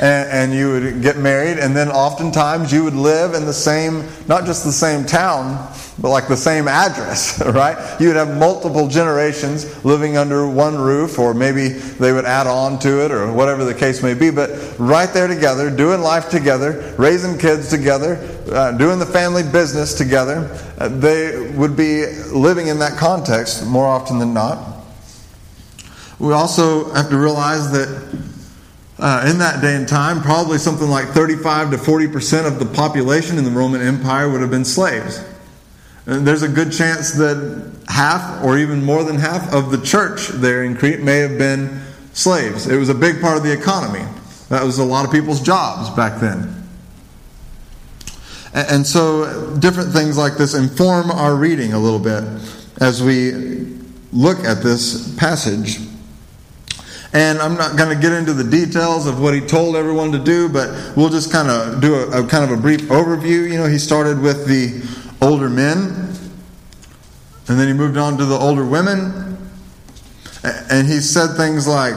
And, 0.00 0.28
and, 0.30 0.52
you 0.52 0.72
would 0.72 1.02
get 1.02 1.16
married, 1.16 1.58
and 1.58 1.74
then 1.74 1.88
oftentimes 1.88 2.70
you 2.70 2.84
would 2.84 2.94
live 2.94 3.32
in 3.32 3.46
the 3.46 3.52
same, 3.52 4.06
not 4.28 4.44
just 4.44 4.64
the 4.64 4.72
same 4.72 5.06
town, 5.06 5.72
but 6.00 6.10
like 6.10 6.28
the 6.28 6.36
same 6.36 6.66
address, 6.66 7.44
right? 7.46 8.00
You 8.00 8.08
would 8.08 8.16
have 8.16 8.38
multiple 8.38 8.88
generations 8.88 9.84
living 9.84 10.16
under 10.16 10.48
one 10.48 10.78
roof, 10.78 11.18
or 11.18 11.34
maybe 11.34 11.68
they 11.68 12.12
would 12.12 12.24
add 12.24 12.46
on 12.46 12.78
to 12.80 13.04
it, 13.04 13.10
or 13.10 13.30
whatever 13.32 13.64
the 13.64 13.74
case 13.74 14.02
may 14.02 14.14
be. 14.14 14.30
But 14.30 14.50
right 14.78 15.12
there 15.12 15.26
together, 15.26 15.70
doing 15.70 16.00
life 16.00 16.30
together, 16.30 16.94
raising 16.98 17.38
kids 17.38 17.68
together, 17.68 18.16
uh, 18.50 18.72
doing 18.72 18.98
the 18.98 19.06
family 19.06 19.42
business 19.42 19.94
together, 19.94 20.48
uh, 20.78 20.88
they 20.88 21.50
would 21.50 21.76
be 21.76 22.06
living 22.32 22.68
in 22.68 22.78
that 22.78 22.98
context 22.98 23.66
more 23.66 23.86
often 23.86 24.18
than 24.18 24.32
not. 24.32 24.78
We 26.18 26.32
also 26.32 26.92
have 26.92 27.08
to 27.10 27.16
realize 27.16 27.70
that 27.72 27.88
uh, 28.98 29.26
in 29.30 29.38
that 29.38 29.62
day 29.62 29.74
and 29.74 29.88
time, 29.88 30.20
probably 30.20 30.58
something 30.58 30.88
like 30.88 31.08
35 31.08 31.70
to 31.70 31.78
40 31.78 32.08
percent 32.08 32.46
of 32.46 32.58
the 32.58 32.66
population 32.66 33.38
in 33.38 33.44
the 33.44 33.50
Roman 33.50 33.80
Empire 33.80 34.28
would 34.28 34.42
have 34.42 34.50
been 34.50 34.64
slaves. 34.64 35.24
And 36.06 36.26
there's 36.26 36.42
a 36.42 36.48
good 36.48 36.72
chance 36.72 37.12
that 37.12 37.72
half 37.88 38.42
or 38.44 38.58
even 38.58 38.82
more 38.82 39.04
than 39.04 39.16
half 39.16 39.52
of 39.52 39.70
the 39.70 39.78
church 39.78 40.28
there 40.28 40.64
in 40.64 40.76
Crete 40.76 41.00
may 41.00 41.18
have 41.18 41.38
been 41.38 41.82
slaves. 42.12 42.66
It 42.66 42.76
was 42.76 42.88
a 42.88 42.94
big 42.94 43.20
part 43.20 43.36
of 43.36 43.42
the 43.42 43.52
economy. 43.52 44.04
That 44.48 44.64
was 44.64 44.78
a 44.78 44.84
lot 44.84 45.04
of 45.04 45.12
people's 45.12 45.40
jobs 45.40 45.90
back 45.90 46.20
then. 46.20 46.56
And 48.52 48.84
so, 48.84 49.56
different 49.58 49.92
things 49.92 50.18
like 50.18 50.36
this 50.36 50.54
inform 50.54 51.12
our 51.12 51.36
reading 51.36 51.72
a 51.72 51.78
little 51.78 52.00
bit 52.00 52.24
as 52.80 53.00
we 53.00 53.68
look 54.12 54.38
at 54.40 54.62
this 54.62 55.14
passage. 55.16 55.78
And 57.12 57.38
I'm 57.38 57.54
not 57.54 57.76
going 57.76 57.94
to 57.94 58.00
get 58.00 58.12
into 58.12 58.32
the 58.32 58.44
details 58.44 59.06
of 59.06 59.20
what 59.20 59.34
he 59.34 59.40
told 59.40 59.76
everyone 59.76 60.12
to 60.12 60.18
do, 60.18 60.48
but 60.48 60.96
we'll 60.96 61.08
just 61.08 61.30
kind 61.30 61.48
of 61.48 61.80
do 61.80 61.94
a, 61.94 62.24
a 62.24 62.26
kind 62.26 62.44
of 62.44 62.56
a 62.56 62.60
brief 62.60 62.82
overview. 62.82 63.50
You 63.50 63.58
know, 63.58 63.66
he 63.66 63.78
started 63.78 64.20
with 64.20 64.46
the 64.46 64.80
older 65.20 65.48
men, 65.48 66.10
and 67.48 67.58
then 67.58 67.66
he 67.66 67.74
moved 67.74 67.96
on 67.96 68.16
to 68.18 68.24
the 68.24 68.36
older 68.36 68.64
women. 68.64 69.36
And 70.42 70.86
he 70.86 71.00
said 71.00 71.36
things 71.36 71.66
like 71.66 71.94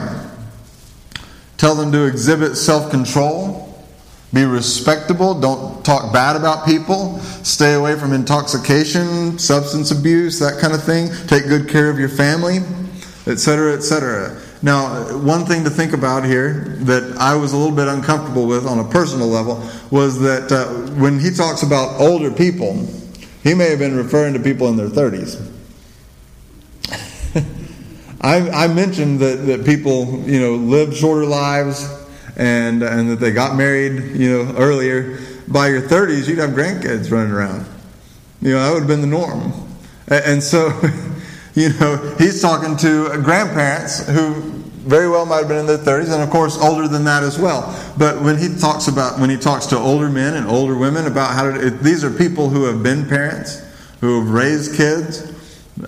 tell 1.56 1.74
them 1.74 1.92
to 1.92 2.04
exhibit 2.04 2.56
self 2.56 2.90
control, 2.90 3.82
be 4.34 4.44
respectable, 4.44 5.40
don't 5.40 5.84
talk 5.84 6.12
bad 6.12 6.36
about 6.36 6.66
people, 6.66 7.18
stay 7.42 7.74
away 7.74 7.98
from 7.98 8.12
intoxication, 8.12 9.38
substance 9.38 9.90
abuse, 9.90 10.38
that 10.40 10.58
kind 10.60 10.74
of 10.74 10.82
thing, 10.82 11.08
take 11.26 11.46
good 11.46 11.68
care 11.68 11.88
of 11.88 11.98
your 11.98 12.08
family, 12.08 12.58
etc., 13.26 13.74
etc. 13.74 14.38
Now, 14.60 15.18
one 15.18 15.46
thing 15.46 15.62
to 15.64 15.70
think 15.70 15.92
about 15.92 16.24
here 16.24 16.76
that 16.80 17.16
I 17.18 17.36
was 17.36 17.52
a 17.52 17.56
little 17.56 17.76
bit 17.76 17.86
uncomfortable 17.86 18.46
with 18.46 18.66
on 18.66 18.78
a 18.80 18.84
personal 18.84 19.28
level 19.28 19.62
was 19.90 20.18
that 20.20 20.50
uh, 20.50 20.66
when 20.94 21.20
he 21.20 21.30
talks 21.30 21.62
about 21.62 22.00
older 22.00 22.30
people, 22.30 22.88
he 23.44 23.54
may 23.54 23.68
have 23.68 23.78
been 23.78 23.94
referring 23.94 24.32
to 24.32 24.40
people 24.40 24.68
in 24.68 24.76
their 24.76 24.88
30s. 24.88 25.52
I, 28.22 28.48
I, 28.64 28.68
mentioned 28.68 29.20
that, 29.20 29.46
that 29.46 29.66
people, 29.66 30.18
you 30.22 30.40
know, 30.40 30.54
lived 30.54 30.96
shorter 30.96 31.26
lives 31.26 31.86
and, 32.38 32.82
and 32.82 33.10
that 33.10 33.20
they 33.20 33.32
got 33.32 33.54
married, 33.54 34.16
you 34.16 34.30
know, 34.30 34.54
earlier. 34.56 35.18
By 35.46 35.68
your 35.68 35.82
30s, 35.82 36.26
you'd 36.26 36.38
have 36.38 36.50
grandkids 36.50 37.10
running 37.10 37.32
around. 37.32 37.66
You 38.40 38.52
know, 38.52 38.62
that 38.62 38.72
would 38.72 38.78
have 38.80 38.88
been 38.88 39.02
the 39.02 39.06
norm. 39.06 39.52
And 40.08 40.42
so, 40.42 40.68
you 41.54 41.68
know, 41.78 42.14
he's 42.16 42.40
talking 42.40 42.78
to 42.78 43.20
grandparents 43.22 44.08
who 44.08 44.53
very 44.84 45.08
well 45.08 45.24
might 45.24 45.38
have 45.38 45.48
been 45.48 45.58
in 45.58 45.66
their 45.66 45.78
30s, 45.78 46.12
and 46.12 46.22
of 46.22 46.30
course 46.30 46.58
older 46.58 46.86
than 46.86 47.04
that 47.04 47.22
as 47.22 47.38
well. 47.38 47.74
But 47.96 48.20
when 48.20 48.36
he 48.36 48.54
talks 48.54 48.88
about 48.88 49.18
when 49.18 49.30
he 49.30 49.36
talks 49.36 49.66
to 49.66 49.78
older 49.78 50.10
men 50.10 50.34
and 50.34 50.46
older 50.46 50.76
women 50.76 51.06
about 51.06 51.34
how 51.34 51.50
to, 51.50 51.66
it, 51.66 51.80
these 51.80 52.04
are 52.04 52.10
people 52.10 52.48
who 52.48 52.64
have 52.64 52.82
been 52.82 53.08
parents, 53.08 53.62
who 54.00 54.20
have 54.20 54.30
raised 54.30 54.76
kids, 54.76 55.22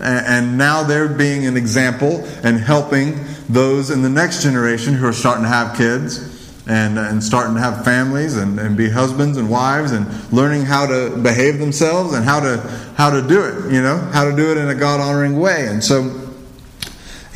and, 0.00 0.26
and 0.26 0.58
now 0.58 0.82
they're 0.82 1.08
being 1.08 1.46
an 1.46 1.56
example 1.56 2.24
and 2.42 2.58
helping 2.58 3.24
those 3.48 3.90
in 3.90 4.02
the 4.02 4.08
next 4.08 4.42
generation 4.42 4.94
who 4.94 5.06
are 5.06 5.12
starting 5.12 5.44
to 5.44 5.48
have 5.48 5.76
kids. 5.76 6.34
And, 6.68 6.98
and 6.98 7.22
starting 7.22 7.54
to 7.54 7.60
have 7.60 7.84
families 7.84 8.36
and, 8.36 8.58
and 8.58 8.76
be 8.76 8.90
husbands 8.90 9.38
and 9.38 9.48
wives 9.48 9.92
and 9.92 10.04
learning 10.32 10.62
how 10.62 10.84
to 10.86 11.16
behave 11.16 11.60
themselves 11.60 12.12
and 12.12 12.24
how 12.24 12.40
to 12.40 12.56
how 12.96 13.08
to 13.08 13.22
do 13.22 13.44
it, 13.44 13.72
you 13.72 13.80
know, 13.80 13.98
how 14.12 14.28
to 14.28 14.34
do 14.34 14.50
it 14.50 14.58
in 14.58 14.68
a 14.68 14.74
God 14.74 14.98
honoring 14.98 15.38
way. 15.38 15.68
And 15.68 15.84
so 15.84 16.25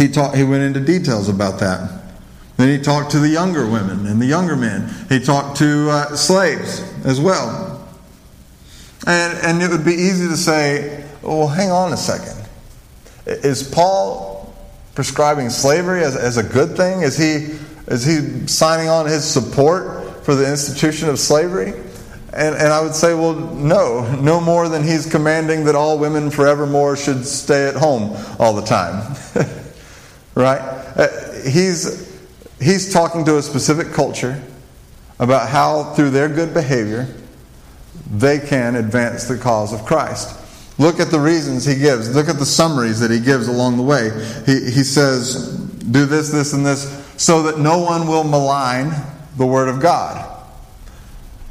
he, 0.01 0.09
taught, 0.09 0.35
he 0.35 0.45
went 0.45 0.63
into 0.63 0.81
details 0.81 1.29
about 1.29 1.61
that. 1.61 2.01
Then 2.57 2.77
he 2.77 2.83
talked 2.83 3.11
to 3.11 3.19
the 3.19 3.29
younger 3.29 3.67
women 3.67 4.07
and 4.07 4.21
the 4.21 4.25
younger 4.27 4.57
men. 4.57 4.91
He 5.11 5.21
talked 5.21 5.59
to 5.59 5.91
uh, 5.91 6.17
slaves 6.17 6.81
as 7.05 7.21
well. 7.21 7.87
And, 9.07 9.39
and 9.43 9.63
it 9.63 9.71
would 9.71 9.85
be 9.85 9.93
easy 9.93 10.27
to 10.27 10.39
say, 10.39 11.07
well, 11.21 11.49
hang 11.49 11.71
on 11.71 11.93
a 11.93 11.99
second. 11.99 12.49
Is 13.27 13.63
Paul 13.63 14.55
prescribing 14.95 15.51
slavery 15.51 16.03
as, 16.03 16.17
as 16.17 16.39
a 16.39 16.43
good 16.43 16.79
thing? 16.79 17.03
Is 17.03 17.19
he, 17.19 17.59
is 17.87 18.05
he 18.05 18.47
signing 18.47 18.89
on 18.89 19.05
his 19.05 19.23
support 19.23 20.25
for 20.25 20.35
the 20.35 20.51
institution 20.51 21.11
of 21.11 21.19
slavery? 21.19 21.75
And, 22.33 22.55
and 22.55 22.69
I 22.69 22.81
would 22.81 22.95
say, 22.95 23.13
well, 23.13 23.35
no, 23.35 24.11
no 24.17 24.41
more 24.41 24.71
than 24.71 24.83
he's 24.83 25.05
commanding 25.05 25.65
that 25.65 25.75
all 25.75 25.99
women 25.99 26.31
forevermore 26.31 26.97
should 26.97 27.27
stay 27.27 27.69
at 27.69 27.75
home 27.75 28.17
all 28.39 28.55
the 28.55 28.63
time. 28.63 29.15
right? 30.41 30.61
Uh, 30.61 31.09
he's, 31.49 32.19
he's 32.61 32.93
talking 32.93 33.25
to 33.27 33.39
a 33.39 33.43
specific 33.43 33.93
culture 33.93 34.43
about 35.19 35.49
how, 35.49 35.93
through 35.95 36.11
their 36.11 36.29
good 36.29 36.55
behavior, 36.55 37.07
they 38.11 38.39
can 38.39 38.75
advance 38.75 39.29
the 39.29 39.37
cause 39.37 39.73
of 39.73 39.85
Christ. 39.85 40.37
Look 40.79 40.99
at 40.99 41.11
the 41.11 41.21
reasons 41.21 41.67
he 41.67 41.77
gives. 41.77 42.15
Look 42.15 42.29
at 42.29 42.39
the 42.39 42.47
summaries 42.47 43.01
that 43.01 43.11
he 43.11 43.21
gives 43.21 43.49
along 43.49 43.77
the 43.77 43.83
way. 43.83 44.11
He, 44.47 44.65
he 44.71 44.83
says, 44.83 45.59
Do 45.59 46.07
this, 46.07 46.31
this, 46.31 46.55
and 46.55 46.65
this, 46.65 47.05
so 47.19 47.43
that 47.43 47.59
no 47.59 47.79
one 47.79 48.09
will 48.09 48.25
malign 48.25 48.91
the 49.37 49.47
word 49.47 49.69
of 49.69 49.81
God. 49.81 50.27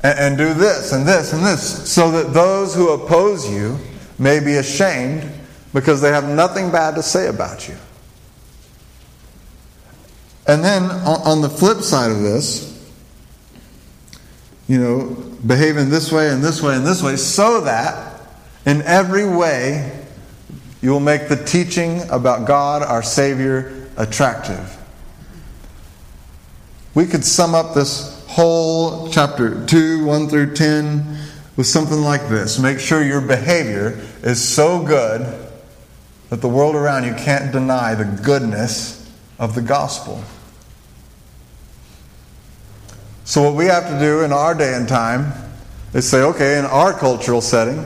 And, 0.01 0.19
and 0.19 0.37
do 0.37 0.53
this, 0.55 0.93
and 0.93 1.07
this, 1.07 1.31
and 1.31 1.45
this, 1.45 1.91
so 1.91 2.09
that 2.11 2.33
those 2.33 2.73
who 2.73 2.89
oppose 2.89 3.49
you 3.49 3.77
may 4.17 4.39
be 4.39 4.55
ashamed 4.55 5.31
because 5.73 6.01
they 6.01 6.09
have 6.09 6.27
nothing 6.27 6.71
bad 6.71 6.95
to 6.95 7.03
say 7.03 7.27
about 7.27 7.69
you. 7.69 7.75
And 10.49 10.63
then 10.63 10.89
on 10.89 11.41
the 11.41 11.49
flip 11.49 11.81
side 11.81 12.09
of 12.09 12.21
this, 12.21 12.65
you 14.67 14.79
know, 14.79 15.15
behaving 15.45 15.91
this 15.91 16.11
way 16.11 16.29
and 16.29 16.43
this 16.43 16.59
way 16.59 16.75
and 16.75 16.83
this 16.83 17.03
way, 17.03 17.17
so 17.17 17.61
that 17.61 18.19
in 18.65 18.81
every 18.81 19.29
way 19.29 20.07
you 20.81 20.89
will 20.89 20.99
make 21.01 21.29
the 21.29 21.35
teaching 21.35 22.01
about 22.09 22.47
God, 22.47 22.81
our 22.81 23.03
Savior, 23.03 23.87
attractive. 23.95 24.75
We 26.95 27.05
could 27.05 27.23
sum 27.23 27.53
up 27.53 27.75
this 27.75 28.25
whole 28.25 29.07
chapter 29.11 29.67
2, 29.67 30.03
1 30.03 30.29
through 30.29 30.55
10, 30.55 31.17
with 31.57 31.67
something 31.67 32.01
like 32.01 32.27
this 32.27 32.57
Make 32.57 32.79
sure 32.79 33.03
your 33.03 33.21
behavior 33.21 34.03
is 34.23 34.41
so 34.41 34.83
good 34.83 35.47
that 36.29 36.41
the 36.41 36.49
world 36.49 36.73
around 36.73 37.03
you 37.03 37.13
can't 37.13 37.51
deny 37.51 37.93
the 37.93 38.05
goodness 38.23 39.07
of 39.37 39.53
the 39.53 39.61
gospel. 39.61 40.23
So, 43.29 43.43
what 43.43 43.53
we 43.53 43.65
have 43.65 43.87
to 43.89 43.99
do 43.99 44.23
in 44.23 44.33
our 44.33 44.55
day 44.55 44.73
and 44.73 44.89
time 44.89 45.31
is 45.93 46.09
say, 46.09 46.23
okay, 46.23 46.57
in 46.57 46.65
our 46.65 46.97
cultural 46.97 47.41
setting, 47.41 47.77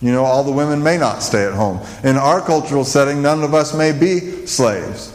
you 0.00 0.10
know, 0.10 0.24
all 0.24 0.44
the 0.44 0.50
women 0.50 0.82
may 0.82 0.96
not 0.96 1.22
stay 1.22 1.44
at 1.44 1.52
home. 1.52 1.86
In 2.02 2.16
our 2.16 2.40
cultural 2.40 2.82
setting, 2.82 3.20
none 3.20 3.42
of 3.42 3.52
us 3.52 3.74
may 3.74 3.92
be 3.92 4.46
slaves. 4.46 5.12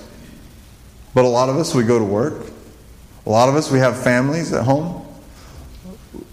But 1.16 1.26
a 1.26 1.28
lot 1.28 1.50
of 1.50 1.58
us, 1.58 1.74
we 1.74 1.82
go 1.82 1.98
to 1.98 2.06
work. 2.06 2.52
A 3.26 3.32
lot 3.32 3.50
of 3.50 3.56
us, 3.56 3.72
we 3.72 3.80
have 3.80 4.00
families 4.00 4.54
at 4.54 4.64
home. 4.64 5.08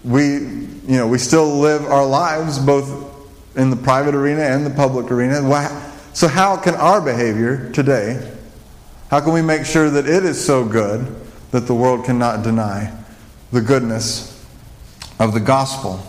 We, 0.03 0.25
you 0.25 0.97
know, 0.97 1.07
we 1.07 1.17
still 1.17 1.57
live 1.57 1.85
our 1.85 2.05
lives 2.05 2.59
both 2.59 3.57
in 3.57 3.71
the 3.71 3.75
private 3.75 4.13
arena 4.13 4.43
and 4.43 4.63
the 4.63 4.69
public 4.69 5.09
arena. 5.09 5.41
So, 6.13 6.27
how 6.27 6.57
can 6.57 6.75
our 6.75 7.01
behavior 7.01 7.71
today, 7.71 8.35
how 9.09 9.19
can 9.19 9.33
we 9.33 9.41
make 9.41 9.65
sure 9.65 9.89
that 9.89 10.07
it 10.07 10.23
is 10.23 10.45
so 10.45 10.63
good 10.63 11.15
that 11.49 11.61
the 11.61 11.73
world 11.73 12.05
cannot 12.05 12.43
deny 12.43 12.95
the 13.51 13.61
goodness 13.61 14.45
of 15.19 15.33
the 15.33 15.39
gospel. 15.39 16.01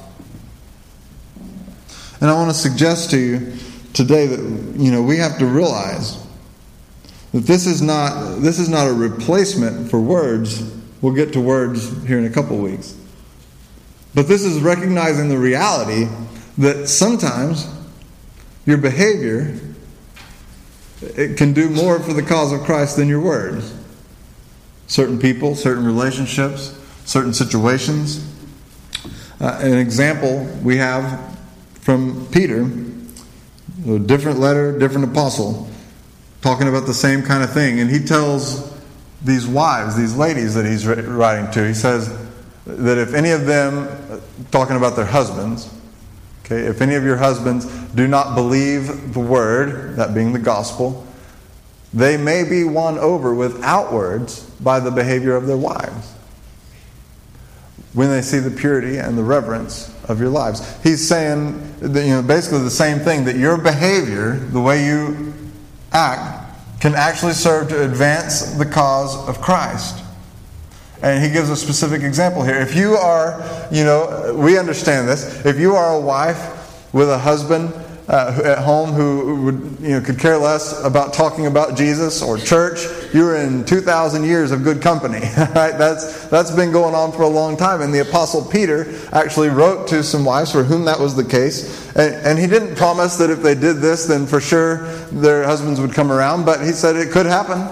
And 2.21 2.29
I 2.29 2.35
want 2.35 2.51
to 2.51 2.57
suggest 2.57 3.11
to 3.11 3.19
you 3.19 3.53
today 3.93 4.27
that 4.27 4.41
you 4.77 4.91
know 4.93 5.03
we 5.03 5.17
have 5.17 5.39
to 5.39 5.47
realize 5.47 6.25
that 7.33 7.41
this 7.41 7.67
is 7.67 7.81
not 7.81 8.41
this 8.41 8.59
is 8.59 8.69
not 8.69 8.87
a 8.87 8.93
replacement 8.93 9.91
for 9.91 10.01
words. 10.01 10.63
We'll 11.01 11.15
get 11.15 11.33
to 11.33 11.41
words 11.41 12.07
here 12.07 12.19
in 12.19 12.27
a 12.27 12.31
couple 12.31 12.59
weeks. 12.59 12.95
But 14.15 14.29
this 14.29 14.45
is 14.45 14.61
recognizing 14.61 15.29
the 15.29 15.39
reality 15.39 16.09
that 16.59 16.89
sometimes 16.89 17.67
your 18.67 18.77
behavior 18.77 19.59
it 21.03 21.39
can 21.39 21.55
do 21.55 21.71
more 21.71 21.99
for 21.99 22.13
the 22.13 22.23
cause 22.23 22.53
of 22.53 22.61
Christ 22.61 22.97
than 22.97 23.09
your 23.09 23.21
words. 23.21 23.75
Certain 24.87 25.19
people, 25.19 25.55
certain 25.55 25.87
relationships, 25.87 26.79
certain 27.11 27.35
situations. 27.35 28.25
Uh, 29.41 29.59
an 29.63 29.77
example 29.77 30.47
we 30.63 30.77
have 30.77 31.37
from 31.81 32.25
Peter, 32.31 32.63
a 33.89 33.99
different 33.99 34.39
letter, 34.39 34.79
different 34.79 35.11
apostle, 35.11 35.69
talking 36.41 36.69
about 36.69 36.87
the 36.87 36.95
same 36.95 37.21
kind 37.21 37.43
of 37.43 37.53
thing. 37.53 37.81
And 37.81 37.91
he 37.91 37.99
tells 37.99 38.79
these 39.23 39.45
wives, 39.45 39.97
these 39.97 40.15
ladies 40.15 40.55
that 40.55 40.65
he's 40.65 40.87
writing 40.87 41.51
to, 41.51 41.67
he 41.67 41.75
says 41.75 42.17
that 42.65 42.97
if 42.97 43.13
any 43.13 43.33
of 43.33 43.45
them, 43.45 43.89
talking 44.53 44.77
about 44.77 44.95
their 44.95 45.07
husbands, 45.07 45.69
okay, 46.45 46.61
if 46.61 46.81
any 46.81 46.95
of 46.95 47.03
your 47.03 47.17
husbands 47.17 47.67
do 47.89 48.07
not 48.07 48.37
believe 48.37 49.15
the 49.15 49.21
word, 49.21 49.97
that 49.97 50.15
being 50.15 50.33
the 50.33 50.39
gospel, 50.39 51.05
they 51.93 52.17
may 52.17 52.45
be 52.49 52.63
won 52.63 52.99
over 52.99 53.35
without 53.35 53.93
words 53.93 54.49
by 54.61 54.79
the 54.79 54.93
behavior 54.93 55.35
of 55.35 55.49
their 55.49 55.57
wives 55.57 56.15
when 57.93 58.09
they 58.09 58.23
see 58.23 58.39
the 58.39 58.51
purity 58.51 58.99
and 58.99 59.19
the 59.19 59.23
reverence 59.23 59.95
of 60.09 60.21
your 60.21 60.29
lives. 60.29 60.81
He's 60.83 61.07
saying, 61.07 61.79
that, 61.81 62.05
you 62.05 62.11
know, 62.11 62.23
basically 62.23 62.61
the 62.61 62.71
same 62.71 62.99
thing 62.99 63.25
that 63.25 63.37
your 63.37 63.57
behavior, 63.57 64.35
the 64.35 64.61
way 64.61 64.87
you 64.87 65.35
act, 65.93 66.81
can 66.81 66.95
actually 66.95 67.33
serve 67.33 67.69
to 67.69 67.85
advance 67.85 68.43
the 68.53 68.65
cause 68.65 69.29
of 69.29 69.41
Christ. 69.41 70.03
And 71.03 71.25
he 71.25 71.31
gives 71.31 71.49
a 71.51 71.57
specific 71.57 72.03
example 72.03 72.43
here. 72.43 72.57
If 72.57 72.77
you 72.77 72.95
are, 72.95 73.43
you 73.71 73.85
know, 73.85 74.35
we 74.37 74.59
understand 74.59 75.09
this. 75.09 75.45
If 75.45 75.59
you 75.59 75.75
are 75.75 75.95
a 75.95 76.01
wife 76.01 76.93
with 76.93 77.09
a 77.09 77.19
husband 77.19 77.73
uh, 78.09 78.41
at 78.45 78.59
home 78.59 78.93
who 78.93 79.45
would, 79.45 79.77
you 79.81 79.91
know, 79.91 80.01
could 80.01 80.19
care 80.19 80.37
less 80.37 80.83
about 80.85 81.15
talking 81.15 81.47
about 81.47 81.77
Jesus 81.77 82.23
or 82.23 82.37
church, 82.37 82.85
you're 83.13 83.37
in 83.37 83.65
2,000 83.65 84.25
years 84.25 84.51
of 84.51 84.63
good 84.63 84.81
company. 84.81 85.21
Right? 85.61 85.77
That's, 85.77 86.27
that's 86.29 86.51
been 86.51 86.71
going 86.71 86.95
on 86.95 87.13
for 87.13 87.23
a 87.23 87.29
long 87.29 87.57
time. 87.57 87.81
And 87.81 87.93
the 87.93 88.01
Apostle 88.01 88.45
Peter 88.45 88.95
actually 89.13 89.49
wrote 89.49 89.89
to 89.89 90.03
some 90.03 90.25
wives 90.25 90.53
for 90.53 90.63
whom 90.63 90.85
that 90.85 90.99
was 90.99 91.17
the 91.17 91.25
case. 91.25 91.89
And, 91.97 92.15
and 92.15 92.39
he 92.39 92.47
didn't 92.47 92.77
promise 92.77 93.17
that 93.17 93.31
if 93.31 93.43
they 93.43 93.55
did 93.55 93.79
this, 93.79 94.07
then 94.07 94.27
for 94.27 94.41
sure 94.41 94.87
their 95.09 95.45
husbands 95.45 95.81
would 95.81 95.93
come 95.93 96.13
around, 96.13 96.45
but 96.47 96.61
he 96.61 96.73
said 96.73 96.97
it 96.97 97.11
could 97.11 97.27
happen. 97.27 97.67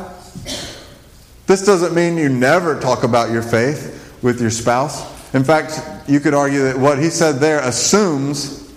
This 1.47 1.65
doesn't 1.65 1.95
mean 1.95 2.19
you 2.19 2.29
never 2.29 2.79
talk 2.79 3.05
about 3.05 3.31
your 3.31 3.43
faith 3.43 4.19
with 4.23 4.41
your 4.41 4.51
spouse. 4.51 5.03
In 5.35 5.45
fact, 5.45 5.81
you 6.09 6.21
could 6.21 6.35
argue 6.35 6.65
that 6.65 6.79
what 6.79 6.99
he 6.99 7.11
said 7.11 7.37
there 7.37 7.61
assumes 7.61 8.71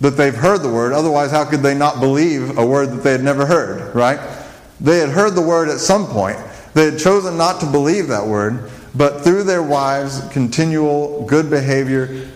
that 0.00 0.10
they've 0.10 0.34
heard 0.34 0.62
the 0.62 0.68
word. 0.68 0.92
Otherwise, 0.92 1.30
how 1.30 1.44
could 1.44 1.60
they 1.60 1.74
not 1.76 1.98
believe 1.98 2.56
a 2.58 2.64
word 2.64 2.90
that 2.90 3.02
they 3.02 3.12
had 3.12 3.22
never 3.22 3.46
heard, 3.46 3.94
right? 3.94 4.18
They 4.80 4.98
had 4.98 5.10
heard 5.10 5.34
the 5.34 5.42
word 5.42 5.68
at 5.68 5.78
some 5.78 6.06
point. 6.06 6.38
They 6.74 6.86
had 6.86 6.98
chosen 6.98 7.36
not 7.36 7.60
to 7.60 7.66
believe 7.66 8.08
that 8.08 8.26
word, 8.26 8.70
but 8.94 9.22
through 9.22 9.44
their 9.44 9.62
wives' 9.62 10.20
continual 10.30 11.24
good 11.26 11.50
behavior, 11.50 12.28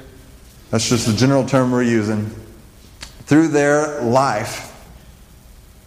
that's 0.71 0.89
just 0.89 1.07
the 1.07 1.13
general 1.13 1.47
term 1.47 1.71
we're 1.71 1.83
using, 1.83 2.31
through 3.25 3.49
their 3.49 4.01
life 4.03 4.69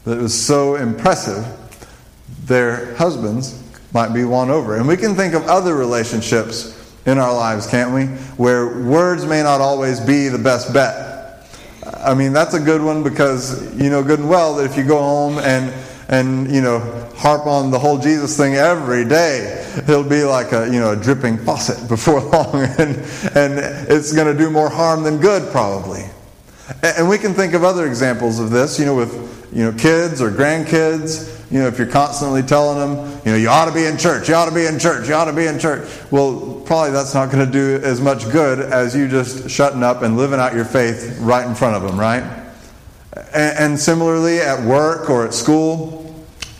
that 0.06 0.18
was 0.18 0.34
so 0.40 0.76
impressive, 0.76 1.46
their 2.46 2.96
husbands 2.96 3.62
might 3.94 4.14
be 4.14 4.24
won 4.24 4.50
over. 4.50 4.78
And 4.78 4.88
we 4.88 4.98
can 4.98 5.16
think 5.16 5.34
of 5.34 5.44
other 5.48 5.76
relationships 5.76 6.72
in 7.06 7.18
our 7.18 7.34
lives, 7.34 7.68
can't 7.68 7.94
we? 7.94 8.06
Where 8.38 8.84
words 8.84 9.26
may 9.26 9.42
not 9.44 9.62
always 9.62 10.00
be 10.00 10.28
the 10.28 10.38
best 10.38 10.74
bet 10.74 11.16
I 12.06 12.14
mean, 12.14 12.34
that's 12.34 12.54
a 12.54 12.60
good 12.60 12.82
one 12.82 13.04
because 13.04 13.76
you 13.76 13.90
know 13.90 14.04
good 14.04 14.20
and 14.20 14.30
well 14.30 14.56
that 14.56 14.66
if 14.66 14.78
you 14.78 14.84
go 14.84 14.98
home 14.98 15.38
and 15.38 15.74
and 16.10 16.52
you 16.54 16.62
know 16.62 16.80
harp 17.16 17.48
on 17.48 17.72
the 17.72 17.80
whole 17.80 17.98
Jesus 17.98 18.38
thing 18.38 18.56
every 18.56 19.06
day, 19.06 19.66
it'll 19.78 20.04
be 20.04 20.24
like 20.24 20.52
a 20.52 20.66
you 20.66 20.80
know 20.80 20.92
a 20.92 20.96
dripping 20.96 21.38
faucet 21.38 21.88
before 21.90 22.22
long, 22.22 22.64
and 22.78 22.96
and 23.36 23.60
it's 23.90 24.14
going 24.14 24.32
to 24.32 24.38
do 24.38 24.50
more 24.50 24.70
harm 24.70 25.04
than 25.04 25.18
good 25.18 25.52
probably. 25.52 26.04
And 26.82 27.08
we 27.08 27.20
can 27.20 27.34
think 27.34 27.54
of 27.54 27.64
other 27.64 27.86
examples 27.86 28.40
of 28.40 28.50
this, 28.50 28.80
you 28.80 28.86
know, 28.86 28.96
with 28.96 29.50
you 29.54 29.64
know 29.64 29.72
kids 29.78 30.22
or 30.22 30.32
grandkids. 30.32 31.34
You 31.52 31.60
know, 31.60 31.68
if 31.68 31.78
you're 31.78 31.88
constantly 31.88 32.42
telling 32.42 32.80
them, 32.80 33.22
you 33.24 33.32
know, 33.32 33.38
you 33.38 33.50
ought 33.50 33.66
to 33.66 33.72
be 33.72 33.86
in 33.86 34.00
church, 34.00 34.28
you 34.28 34.34
ought 34.34 34.50
to 34.50 34.56
be 34.56 34.66
in 34.66 34.80
church, 34.80 35.08
you 35.08 35.14
ought 35.14 35.26
to 35.26 35.34
be 35.34 35.46
in 35.46 35.60
church. 35.60 35.88
Well, 36.10 36.64
probably 36.66 36.92
that's 36.92 37.14
not 37.14 37.32
going 37.32 37.46
to 37.46 37.52
do 37.52 37.80
as 37.86 38.02
much 38.02 38.30
good 38.32 38.60
as 38.60 38.96
you 38.96 39.08
just 39.08 39.48
shutting 39.48 39.84
up 39.84 40.02
and 40.02 40.18
living 40.18 40.40
out 40.40 40.56
your 40.56 40.66
faith 40.66 41.20
right 41.22 41.48
in 41.48 41.54
front 41.54 41.76
of 41.76 41.84
them, 41.84 42.00
right? 42.00 42.45
And, 43.34 43.80
similarly, 43.80 44.40
at 44.40 44.64
work 44.64 45.10
or 45.10 45.26
at 45.26 45.34
school, 45.34 46.02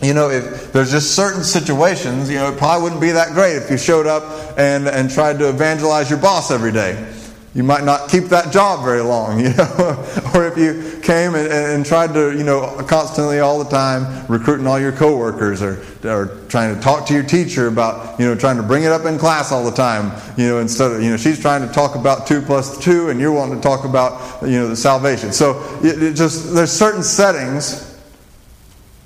you 0.00 0.14
know, 0.14 0.30
if 0.30 0.72
there's 0.72 0.90
just 0.90 1.14
certain 1.14 1.42
situations, 1.42 2.28
you 2.30 2.36
know, 2.36 2.52
it 2.52 2.58
probably 2.58 2.84
wouldn't 2.84 3.00
be 3.00 3.12
that 3.12 3.32
great 3.32 3.56
if 3.56 3.70
you 3.70 3.78
showed 3.78 4.06
up 4.06 4.58
and, 4.58 4.88
and 4.88 5.10
tried 5.10 5.38
to 5.38 5.48
evangelize 5.48 6.10
your 6.10 6.18
boss 6.18 6.50
every 6.50 6.72
day 6.72 7.15
you 7.56 7.62
might 7.62 7.84
not 7.84 8.10
keep 8.10 8.24
that 8.24 8.52
job 8.52 8.84
very 8.84 9.00
long, 9.00 9.40
you 9.44 9.48
know. 9.54 10.04
or 10.34 10.46
if 10.46 10.58
you 10.58 11.00
came 11.00 11.34
and, 11.34 11.48
and, 11.48 11.86
tried 11.86 12.12
to, 12.12 12.36
you 12.36 12.44
know, 12.44 12.76
constantly 12.86 13.40
all 13.40 13.58
the 13.64 13.70
time 13.70 14.26
recruiting 14.26 14.66
all 14.66 14.78
your 14.78 14.92
coworkers 14.92 15.62
or, 15.62 15.82
or 16.04 16.44
trying 16.48 16.74
to 16.74 16.80
talk 16.82 17.06
to 17.06 17.14
your 17.14 17.22
teacher 17.22 17.68
about, 17.68 18.20
you 18.20 18.26
know, 18.26 18.34
trying 18.34 18.58
to 18.58 18.62
bring 18.62 18.84
it 18.84 18.92
up 18.92 19.06
in 19.06 19.18
class 19.18 19.52
all 19.52 19.64
the 19.64 19.74
time, 19.74 20.12
you 20.36 20.46
know, 20.46 20.58
instead 20.58 20.92
of, 20.92 21.02
you 21.02 21.08
know, 21.08 21.16
she's 21.16 21.40
trying 21.40 21.66
to 21.66 21.72
talk 21.72 21.94
about 21.94 22.26
two 22.26 22.42
plus 22.42 22.76
two 22.78 23.08
and 23.08 23.18
you're 23.18 23.32
wanting 23.32 23.56
to 23.56 23.62
talk 23.62 23.86
about, 23.86 24.42
you 24.42 24.58
know, 24.58 24.68
the 24.68 24.76
salvation. 24.76 25.32
So 25.32 25.80
it, 25.82 26.02
it 26.02 26.12
just, 26.14 26.52
there's 26.52 26.72
certain 26.72 27.02
settings 27.02 27.98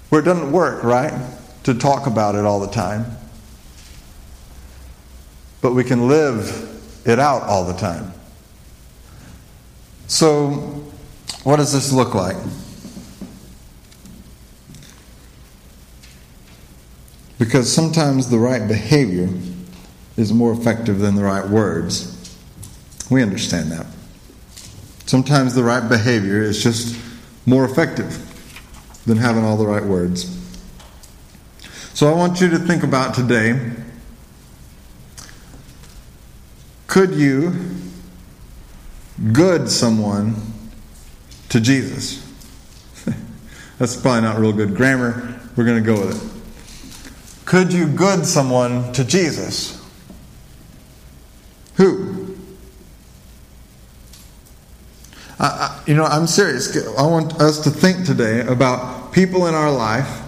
where 0.08 0.22
it 0.22 0.24
doesn't 0.24 0.50
work, 0.50 0.82
right? 0.82 1.12
To 1.64 1.74
talk 1.74 2.08
about 2.08 2.34
it 2.34 2.44
all 2.44 2.58
the 2.58 2.72
time. 2.72 3.06
But 5.60 5.74
we 5.74 5.84
can 5.84 6.08
live 6.08 6.66
it 7.06 7.20
out 7.20 7.42
all 7.42 7.64
the 7.64 7.74
time. 7.74 8.12
So, 10.10 10.48
what 11.44 11.58
does 11.58 11.72
this 11.72 11.92
look 11.92 12.16
like? 12.16 12.36
Because 17.38 17.72
sometimes 17.72 18.28
the 18.28 18.36
right 18.36 18.66
behavior 18.66 19.28
is 20.16 20.32
more 20.32 20.52
effective 20.52 20.98
than 20.98 21.14
the 21.14 21.22
right 21.22 21.48
words. 21.48 22.36
We 23.08 23.22
understand 23.22 23.70
that. 23.70 23.86
Sometimes 25.06 25.54
the 25.54 25.62
right 25.62 25.88
behavior 25.88 26.42
is 26.42 26.60
just 26.60 27.00
more 27.46 27.64
effective 27.64 28.18
than 29.06 29.16
having 29.16 29.44
all 29.44 29.56
the 29.56 29.66
right 29.66 29.84
words. 29.84 30.24
So 31.94 32.12
I 32.12 32.16
want 32.16 32.40
you 32.40 32.50
to 32.50 32.58
think 32.58 32.82
about 32.82 33.14
today 33.14 33.74
could 36.88 37.14
you 37.14 37.79
good 39.32 39.68
someone 39.68 40.34
to 41.50 41.60
Jesus? 41.60 42.26
That's 43.78 44.00
probably 44.00 44.22
not 44.22 44.38
real 44.38 44.52
good 44.52 44.74
grammar. 44.74 45.40
We're 45.56 45.64
going 45.64 45.82
to 45.82 45.86
go 45.86 46.06
with 46.06 46.24
it. 46.24 47.46
Could 47.46 47.72
you 47.72 47.86
good 47.86 48.24
someone 48.26 48.92
to 48.92 49.04
Jesus? 49.04 49.76
Who? 51.74 52.36
I, 55.38 55.82
you 55.86 55.94
know, 55.94 56.04
I'm 56.04 56.26
serious. 56.26 56.76
I 56.98 57.06
want 57.06 57.40
us 57.40 57.60
to 57.64 57.70
think 57.70 58.04
today 58.04 58.40
about 58.40 59.12
people 59.12 59.46
in 59.46 59.54
our 59.54 59.72
life 59.72 60.20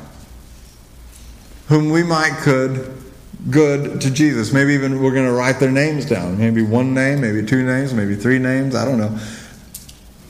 whom 1.69 1.91
we 1.91 2.03
might 2.03 2.33
could 2.43 3.02
good 3.51 4.01
to 4.01 4.11
Jesus. 4.11 4.53
Maybe 4.53 4.75
even 4.75 5.03
we're 5.03 5.15
going 5.15 5.27
to 5.27 5.33
write 5.33 5.59
their 5.59 5.71
names 5.71 6.05
down. 6.05 6.39
Maybe 6.39 6.63
one 6.63 6.95
name, 6.95 7.21
maybe 7.21 7.45
two 7.45 7.65
names, 7.65 7.93
maybe 7.93 8.15
three 8.15 8.39
names. 8.39 8.75
I 8.75 8.85
don't 8.85 8.99
know. 8.99 9.17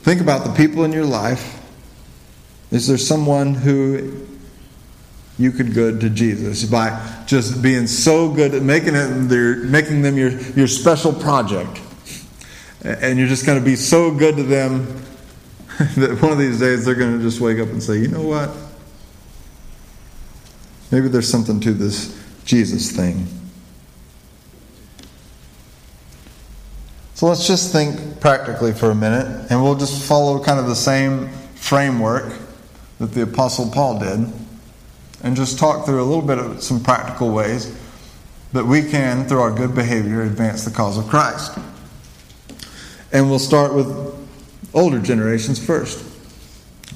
Think 0.01 0.21
about 0.21 0.45
the 0.45 0.53
people 0.53 0.83
in 0.83 0.91
your 0.91 1.05
life. 1.05 1.61
Is 2.71 2.87
there 2.87 2.97
someone 2.97 3.53
who 3.53 4.25
you 5.37 5.51
could 5.51 5.73
good 5.73 6.01
to 6.01 6.09
Jesus 6.09 6.63
by 6.63 7.23
just 7.25 7.61
being 7.61 7.87
so 7.87 8.29
good 8.31 8.53
at 8.53 8.63
making 8.63 8.95
it 8.95 9.29
their, 9.29 9.57
making 9.57 10.01
them 10.01 10.17
your, 10.17 10.31
your 10.31 10.67
special 10.67 11.13
project? 11.13 11.79
And 12.83 13.17
you're 13.17 13.27
just 13.27 13.45
going 13.45 13.59
to 13.59 13.65
be 13.65 13.75
so 13.75 14.11
good 14.11 14.35
to 14.37 14.43
them 14.43 15.03
that 15.95 16.19
one 16.21 16.31
of 16.31 16.37
these 16.37 16.59
days 16.59 16.85
they're 16.85 16.95
going 16.95 17.17
to 17.17 17.23
just 17.23 17.39
wake 17.39 17.59
up 17.59 17.69
and 17.69 17.81
say, 17.81 17.97
you 17.97 18.07
know 18.07 18.21
what? 18.21 18.49
Maybe 20.91 21.07
there's 21.07 21.29
something 21.29 21.59
to 21.61 21.73
this 21.73 22.22
Jesus 22.45 22.91
thing. 22.91 23.27
So 27.15 27.27
let's 27.27 27.47
just 27.47 27.71
think 27.71 28.19
practically 28.19 28.73
for 28.73 28.91
a 28.91 28.95
minute, 28.95 29.47
and 29.49 29.63
we'll 29.63 29.75
just 29.75 30.03
follow 30.05 30.43
kind 30.43 30.59
of 30.59 30.67
the 30.67 30.75
same 30.75 31.29
framework 31.55 32.33
that 32.99 33.13
the 33.13 33.23
Apostle 33.23 33.69
Paul 33.69 33.99
did, 33.99 34.31
and 35.23 35.35
just 35.35 35.57
talk 35.57 35.85
through 35.85 36.01
a 36.01 36.05
little 36.05 36.21
bit 36.21 36.37
of 36.37 36.61
some 36.61 36.83
practical 36.83 37.31
ways 37.31 37.73
that 38.51 38.65
we 38.65 38.83
can, 38.83 39.25
through 39.27 39.39
our 39.39 39.51
good 39.51 39.73
behavior, 39.73 40.23
advance 40.23 40.65
the 40.65 40.71
cause 40.71 40.97
of 40.97 41.07
Christ. 41.07 41.57
And 43.11 43.29
we'll 43.29 43.39
start 43.39 43.73
with 43.73 43.87
older 44.73 44.99
generations 44.99 45.63
first. 45.63 46.03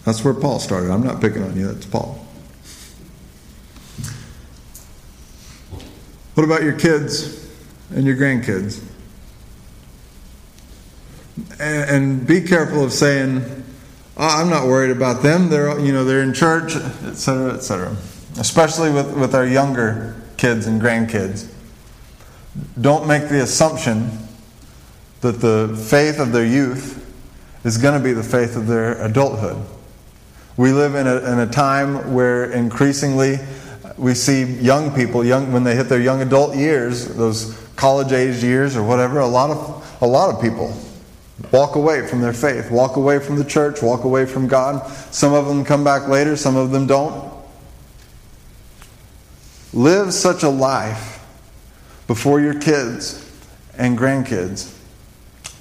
That's 0.04 0.24
where 0.26 0.34
Paul 0.34 0.60
started. 0.60 0.92
I'm 0.92 1.04
not 1.04 1.22
picking 1.22 1.44
on 1.44 1.56
you, 1.56 1.68
that's 1.68 1.86
Paul. 1.86 2.27
What 6.38 6.44
about 6.44 6.62
your 6.62 6.74
kids 6.74 7.50
and 7.90 8.06
your 8.06 8.16
grandkids? 8.16 8.80
And, 11.60 12.28
be 12.28 12.42
careful 12.42 12.84
of 12.84 12.94
saying, 12.94 13.42
oh, 14.18 14.42
"I'm 14.42 14.48
not 14.48 14.68
worried 14.68 14.92
about 14.92 15.24
them. 15.24 15.50
They're 15.50 15.80
you 15.80 15.92
know 15.92 16.06
they're 16.06 16.22
in 16.22 16.36
church, 16.36 16.76
etc., 16.76 17.54
etc." 17.54 17.98
Especially 18.38 18.92
with 18.92 19.18
with 19.18 19.34
our 19.34 19.48
younger 19.48 20.16
kids 20.38 20.68
and 20.68 20.80
grandkids. 20.80 21.52
Don't 22.80 23.08
make 23.08 23.30
the 23.30 23.42
assumption 23.42 24.12
that 25.22 25.42
the 25.42 25.76
faith 25.90 26.20
of 26.20 26.34
their 26.34 26.46
youth 26.46 27.04
is 27.64 27.80
going 27.80 27.98
to 27.98 28.04
be 28.04 28.14
the 28.14 28.22
faith 28.22 28.56
of 28.56 28.68
their 28.68 29.04
adulthood. 29.04 29.66
We 30.56 30.72
live 30.72 30.94
in 30.94 31.08
a, 31.08 31.18
in 31.18 31.40
a 31.40 31.48
time 31.48 32.14
where 32.14 32.52
increasingly 32.52 33.40
we 33.98 34.14
see 34.14 34.44
young 34.44 34.94
people, 34.96 35.26
young 35.26 35.52
when 35.52 35.64
they 35.64 35.76
hit 35.76 35.90
their 35.90 36.02
young 36.02 36.22
adult 36.22 36.56
years, 36.56 37.08
those 37.16 37.58
college 37.76 38.12
age 38.12 38.44
years 38.44 38.76
or 38.76 38.84
whatever, 38.84 39.20
a 39.20 39.28
lot 39.28 39.50
of 39.50 39.98
a 40.02 40.06
lot 40.06 40.34
of 40.34 40.42
people 40.42 40.76
walk 41.52 41.76
away 41.76 42.06
from 42.08 42.22
their 42.22 42.34
faith, 42.34 42.72
walk 42.72 42.96
away 42.96 43.20
from 43.20 43.38
the 43.38 43.46
church, 43.46 43.82
walk 43.82 44.04
away 44.04 44.26
from 44.26 44.48
God. 44.48 44.88
Some 45.12 45.34
of 45.34 45.48
them 45.48 45.64
come 45.64 45.84
back 45.84 46.08
later, 46.08 46.36
some 46.36 46.56
of 46.56 46.72
them 46.72 46.88
don't. 46.88 47.34
Live 49.74 50.14
such 50.14 50.44
a 50.44 50.50
life 50.50 51.26
before 52.08 52.40
your 52.40 52.60
kids 52.60 53.24
and 53.78 53.98
grandkids 53.98 54.74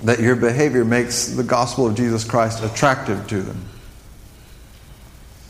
that 0.03 0.21
your 0.21 0.37
behavior 0.37 0.85
makes 0.85 1.27
the 1.27 1.43
gospel 1.43 1.87
of 1.87 1.95
Jesus 1.95 2.25
Christ 2.25 2.63
attractive 2.63 3.27
to 3.29 3.43
them. 3.43 3.65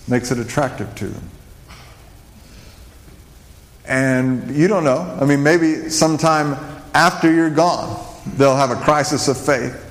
Makes 0.09 0.31
it 0.31 0.39
attractive 0.39 0.95
to 0.97 1.09
them. 1.09 1.31
And 3.87 4.55
you 4.55 4.69
don't 4.69 4.85
know. 4.85 5.17
I 5.21 5.25
mean, 5.25 5.43
maybe 5.43 5.89
sometime 5.91 6.57
after 6.95 7.33
you're 7.33 7.51
gone, 7.51 8.05
they'll 8.37 8.57
have 8.57 8.71
a 8.71 8.77
crisis 8.77 9.29
of 9.29 9.39
faith. 9.39 9.83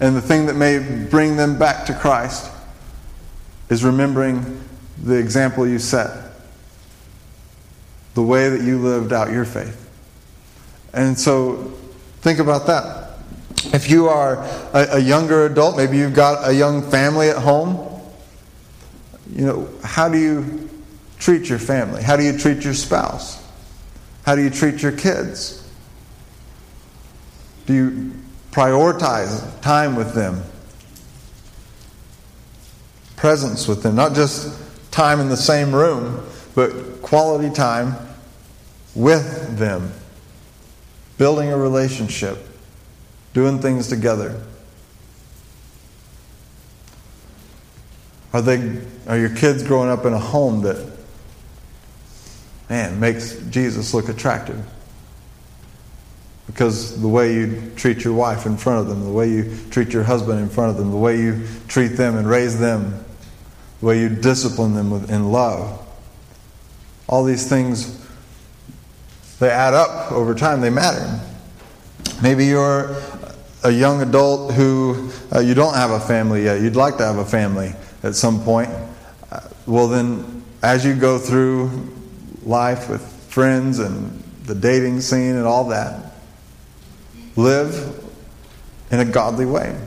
And 0.00 0.16
the 0.16 0.20
thing 0.20 0.46
that 0.46 0.54
may 0.54 0.78
bring 0.78 1.36
them 1.36 1.58
back 1.58 1.86
to 1.86 1.94
Christ 1.94 2.50
is 3.68 3.84
remembering 3.84 4.60
the 5.02 5.14
example 5.16 5.66
you 5.66 5.78
set, 5.78 6.32
the 8.14 8.22
way 8.22 8.48
that 8.48 8.62
you 8.62 8.78
lived 8.78 9.12
out 9.12 9.30
your 9.30 9.44
faith. 9.44 9.78
And 10.92 11.18
so 11.18 11.72
think 12.20 12.38
about 12.38 12.66
that. 12.66 13.10
If 13.72 13.88
you 13.88 14.08
are 14.08 14.42
a, 14.74 14.96
a 14.96 14.98
younger 14.98 15.46
adult, 15.46 15.76
maybe 15.76 15.96
you've 15.96 16.14
got 16.14 16.48
a 16.48 16.52
young 16.52 16.82
family 16.90 17.28
at 17.28 17.36
home, 17.36 17.88
you 19.32 19.46
know, 19.46 19.68
how 19.82 20.08
do 20.08 20.18
you 20.18 20.68
treat 21.22 21.48
your 21.48 21.60
family? 21.60 22.02
How 22.02 22.16
do 22.16 22.24
you 22.24 22.36
treat 22.36 22.64
your 22.64 22.74
spouse? 22.74 23.40
How 24.26 24.34
do 24.34 24.42
you 24.42 24.50
treat 24.50 24.82
your 24.82 24.90
kids? 24.90 25.58
Do 27.66 27.74
you 27.74 28.12
prioritize 28.50 29.60
time 29.60 29.94
with 29.94 30.14
them? 30.14 30.42
Presence 33.14 33.68
with 33.68 33.84
them, 33.84 33.94
not 33.94 34.16
just 34.16 34.60
time 34.90 35.20
in 35.20 35.28
the 35.28 35.36
same 35.36 35.72
room, 35.72 36.26
but 36.56 37.00
quality 37.02 37.54
time 37.54 37.94
with 38.96 39.56
them. 39.58 39.92
Building 41.18 41.52
a 41.52 41.56
relationship, 41.56 42.36
doing 43.32 43.60
things 43.60 43.86
together. 43.86 44.42
Are 48.32 48.42
they 48.42 48.80
are 49.06 49.18
your 49.18 49.34
kids 49.36 49.62
growing 49.62 49.88
up 49.88 50.04
in 50.04 50.12
a 50.12 50.18
home 50.18 50.62
that 50.62 50.91
man, 52.72 52.98
makes 52.98 53.36
Jesus 53.50 53.92
look 53.92 54.08
attractive. 54.08 54.58
Because 56.46 56.98
the 57.02 57.06
way 57.06 57.34
you 57.34 57.70
treat 57.76 58.02
your 58.02 58.14
wife 58.14 58.46
in 58.46 58.56
front 58.56 58.80
of 58.80 58.86
them, 58.88 59.04
the 59.04 59.12
way 59.12 59.28
you 59.28 59.54
treat 59.68 59.92
your 59.92 60.04
husband 60.04 60.40
in 60.40 60.48
front 60.48 60.70
of 60.70 60.78
them, 60.78 60.90
the 60.90 60.96
way 60.96 61.20
you 61.20 61.46
treat 61.68 61.88
them 61.88 62.16
and 62.16 62.26
raise 62.26 62.58
them, 62.58 63.04
the 63.80 63.86
way 63.86 64.00
you 64.00 64.08
discipline 64.08 64.72
them 64.72 64.90
in 65.10 65.30
love, 65.30 65.86
all 67.08 67.24
these 67.24 67.46
things, 67.46 68.08
they 69.38 69.50
add 69.50 69.74
up 69.74 70.10
over 70.10 70.34
time, 70.34 70.62
they 70.62 70.70
matter. 70.70 71.20
Maybe 72.22 72.46
you're 72.46 72.96
a 73.64 73.70
young 73.70 74.00
adult 74.00 74.54
who 74.54 75.10
uh, 75.30 75.40
you 75.40 75.52
don't 75.52 75.74
have 75.74 75.90
a 75.90 76.00
family 76.00 76.44
yet, 76.44 76.62
you'd 76.62 76.76
like 76.76 76.96
to 76.96 77.04
have 77.04 77.18
a 77.18 77.26
family 77.26 77.74
at 78.02 78.14
some 78.14 78.42
point. 78.42 78.70
Uh, 79.30 79.40
well, 79.66 79.88
then, 79.88 80.42
as 80.62 80.86
you 80.86 80.94
go 80.94 81.18
through 81.18 81.92
life 82.44 82.88
with 82.88 83.02
friends 83.28 83.78
and 83.78 84.22
the 84.44 84.54
dating 84.54 85.00
scene 85.00 85.36
and 85.36 85.46
all 85.46 85.68
that. 85.68 86.12
Live 87.36 88.04
in 88.90 89.00
a 89.00 89.04
godly 89.04 89.46
way. 89.46 89.78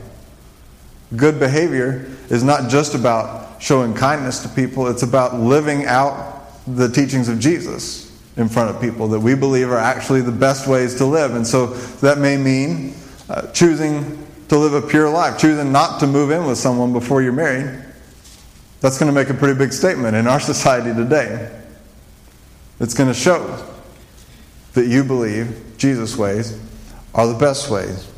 Good 1.14 1.38
behavior 1.38 2.10
is 2.28 2.42
not 2.42 2.68
just 2.68 2.94
about 2.94 3.62
showing 3.62 3.94
kindness 3.94 4.40
to 4.40 4.48
people, 4.48 4.88
it's 4.88 5.02
about 5.02 5.38
living 5.38 5.86
out 5.86 6.34
the 6.66 6.88
teachings 6.88 7.28
of 7.28 7.38
Jesus 7.38 8.06
in 8.36 8.48
front 8.48 8.74
of 8.74 8.82
people 8.82 9.08
that 9.08 9.20
we 9.20 9.34
believe 9.34 9.70
are 9.70 9.78
actually 9.78 10.20
the 10.20 10.32
best 10.32 10.66
ways 10.66 10.94
to 10.96 11.06
live. 11.06 11.34
And 11.34 11.46
so 11.46 11.68
that 12.00 12.18
may 12.18 12.36
mean 12.36 12.94
uh, 13.30 13.46
choosing 13.52 14.26
to 14.48 14.58
live 14.58 14.74
a 14.74 14.86
pure 14.86 15.08
life, 15.08 15.38
choosing 15.38 15.72
not 15.72 16.00
to 16.00 16.06
move 16.06 16.30
in 16.30 16.44
with 16.44 16.58
someone 16.58 16.92
before 16.92 17.22
you're 17.22 17.32
married. 17.32 17.82
That's 18.80 18.98
going 18.98 19.12
to 19.12 19.14
make 19.14 19.30
a 19.30 19.34
pretty 19.34 19.58
big 19.58 19.72
statement 19.72 20.16
in 20.16 20.26
our 20.26 20.40
society 20.52 20.92
today. 20.92 21.50
It's 22.78 22.94
going 22.94 23.08
to 23.08 23.18
show 23.18 23.64
that 24.74 24.86
you 24.86 25.02
believe 25.02 25.74
Jesus' 25.78 26.16
ways 26.16 26.60
are 27.14 27.26
the 27.26 27.38
best 27.38 27.70
ways. 27.70 28.10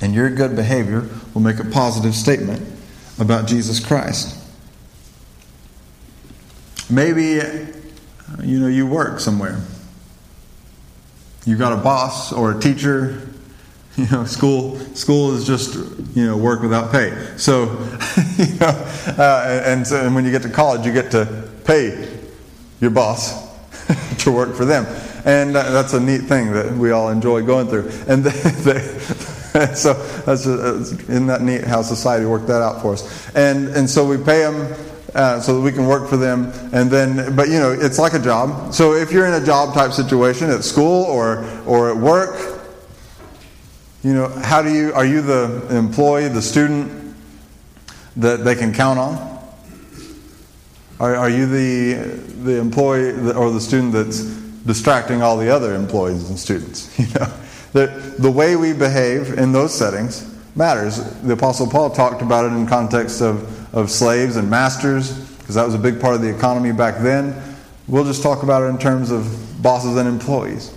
And 0.00 0.14
your 0.14 0.30
good 0.30 0.54
behavior 0.54 1.08
will 1.34 1.40
make 1.40 1.58
a 1.58 1.64
positive 1.64 2.14
statement 2.14 2.62
about 3.18 3.46
Jesus 3.46 3.84
Christ. 3.84 4.36
Maybe 6.90 7.40
you 8.42 8.60
know 8.60 8.68
you 8.68 8.86
work 8.86 9.20
somewhere. 9.20 9.60
You've 11.44 11.58
got 11.58 11.72
a 11.72 11.82
boss 11.82 12.32
or 12.32 12.52
a 12.52 12.60
teacher. 12.60 13.24
You 13.98 14.06
know, 14.12 14.24
school 14.26 14.78
school 14.94 15.34
is 15.34 15.44
just 15.44 15.74
you 16.14 16.24
know 16.24 16.36
work 16.36 16.62
without 16.62 16.92
pay. 16.92 17.10
So, 17.36 17.62
you 18.38 18.54
know, 18.60 18.68
uh, 19.18 19.62
and, 19.66 19.84
so, 19.84 20.06
and 20.06 20.14
when 20.14 20.24
you 20.24 20.30
get 20.30 20.42
to 20.42 20.48
college, 20.48 20.86
you 20.86 20.92
get 20.92 21.10
to 21.10 21.50
pay 21.64 22.07
your 22.80 22.90
boss 22.90 23.48
to 24.24 24.32
work 24.32 24.54
for 24.54 24.64
them, 24.64 24.86
and 25.24 25.56
uh, 25.56 25.70
that's 25.70 25.94
a 25.94 26.00
neat 26.00 26.22
thing 26.22 26.52
that 26.52 26.72
we 26.72 26.90
all 26.90 27.10
enjoy 27.10 27.42
going 27.42 27.68
through. 27.68 27.90
And 28.06 28.24
they, 28.24 28.50
they, 28.72 28.80
so 29.74 29.94
that's 30.24 30.46
a, 30.46 30.76
isn't 30.76 31.26
that 31.26 31.42
neat 31.42 31.64
how 31.64 31.82
society 31.82 32.26
worked 32.26 32.46
that 32.48 32.62
out 32.62 32.82
for 32.82 32.92
us? 32.94 33.34
And 33.34 33.68
and 33.68 33.88
so 33.88 34.06
we 34.06 34.16
pay 34.16 34.42
them 34.42 34.74
uh, 35.14 35.40
so 35.40 35.54
that 35.54 35.60
we 35.60 35.72
can 35.72 35.86
work 35.86 36.08
for 36.08 36.16
them. 36.16 36.52
And 36.72 36.90
then, 36.90 37.34
but 37.34 37.48
you 37.48 37.58
know, 37.58 37.72
it's 37.72 37.98
like 37.98 38.14
a 38.14 38.18
job. 38.18 38.74
So 38.74 38.94
if 38.94 39.10
you're 39.10 39.26
in 39.26 39.34
a 39.34 39.44
job 39.44 39.74
type 39.74 39.92
situation 39.92 40.50
at 40.50 40.64
school 40.64 41.04
or 41.04 41.44
or 41.66 41.90
at 41.90 41.96
work, 41.96 42.62
you 44.02 44.14
know, 44.14 44.28
how 44.28 44.62
do 44.62 44.72
you 44.72 44.92
are 44.94 45.06
you 45.06 45.22
the 45.22 45.66
employee, 45.70 46.28
the 46.28 46.42
student 46.42 47.16
that 48.16 48.44
they 48.44 48.54
can 48.54 48.72
count 48.72 48.98
on? 48.98 49.27
Are, 51.00 51.14
are 51.14 51.30
you 51.30 51.46
the 51.46 51.94
the 52.42 52.58
employee 52.58 53.12
or 53.32 53.50
the 53.50 53.60
student 53.60 53.92
that's 53.92 54.22
distracting 54.66 55.22
all 55.22 55.36
the 55.36 55.48
other 55.48 55.74
employees 55.74 56.28
and 56.28 56.38
students? 56.38 56.96
You 56.98 57.06
know, 57.14 57.32
the 57.72 58.14
the 58.18 58.30
way 58.30 58.56
we 58.56 58.72
behave 58.72 59.38
in 59.38 59.52
those 59.52 59.74
settings 59.74 60.34
matters. 60.56 60.98
The 61.22 61.34
Apostle 61.34 61.68
Paul 61.68 61.90
talked 61.90 62.22
about 62.22 62.46
it 62.46 62.54
in 62.54 62.66
context 62.66 63.20
of 63.20 63.74
of 63.74 63.90
slaves 63.90 64.36
and 64.36 64.50
masters, 64.50 65.12
because 65.38 65.54
that 65.54 65.64
was 65.64 65.74
a 65.74 65.78
big 65.78 66.00
part 66.00 66.14
of 66.14 66.22
the 66.22 66.34
economy 66.34 66.72
back 66.72 66.98
then. 66.98 67.34
We'll 67.86 68.04
just 68.04 68.22
talk 68.22 68.42
about 68.42 68.62
it 68.64 68.66
in 68.66 68.78
terms 68.78 69.10
of 69.10 69.62
bosses 69.62 69.96
and 69.96 70.08
employees. 70.08 70.74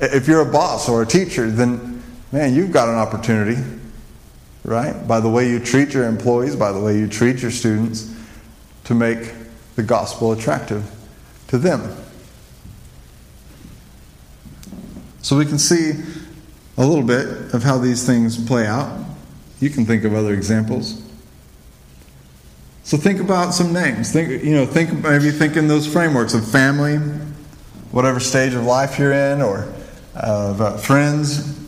If 0.00 0.28
you're 0.28 0.40
a 0.40 0.50
boss 0.50 0.88
or 0.88 1.02
a 1.02 1.06
teacher, 1.06 1.50
then 1.50 2.02
man, 2.32 2.54
you've 2.54 2.72
got 2.72 2.88
an 2.88 2.94
opportunity, 2.96 3.60
right? 4.64 5.06
By 5.06 5.20
the 5.20 5.28
way 5.28 5.48
you 5.48 5.58
treat 5.58 5.94
your 5.94 6.04
employees, 6.04 6.56
by 6.56 6.72
the 6.72 6.80
way 6.80 6.98
you 6.98 7.08
treat 7.08 7.42
your 7.42 7.50
students, 7.50 8.14
to 8.84 8.94
make 8.94 9.32
the 9.76 9.82
gospel 9.82 10.32
attractive 10.32 10.90
to 11.48 11.58
them. 11.58 11.96
So 15.22 15.36
we 15.36 15.46
can 15.46 15.58
see 15.58 15.92
a 16.76 16.84
little 16.84 17.04
bit 17.04 17.54
of 17.54 17.62
how 17.62 17.78
these 17.78 18.04
things 18.04 18.42
play 18.44 18.66
out. 18.66 19.04
You 19.60 19.70
can 19.70 19.86
think 19.86 20.04
of 20.04 20.14
other 20.14 20.34
examples. 20.34 21.02
So 22.82 22.98
think 22.98 23.20
about 23.20 23.54
some 23.54 23.72
names. 23.72 24.12
Think, 24.12 24.44
you 24.44 24.54
know, 24.54 24.66
think 24.66 25.02
maybe 25.02 25.30
think 25.30 25.56
in 25.56 25.68
those 25.68 25.86
frameworks 25.90 26.34
of 26.34 26.46
family, 26.46 26.98
whatever 27.90 28.20
stage 28.20 28.52
of 28.52 28.64
life 28.64 28.98
you're 28.98 29.12
in, 29.12 29.40
or 29.40 29.72
of 30.14 30.60
uh, 30.60 30.76
friends, 30.76 31.58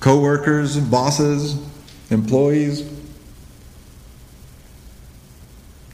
co-workers, 0.00 0.78
bosses, 0.78 1.56
employees, 2.10 2.82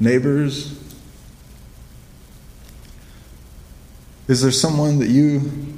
neighbors. 0.02 0.78
Is 4.28 4.42
there 4.42 4.50
someone 4.50 4.98
that 4.98 5.08
you 5.08 5.76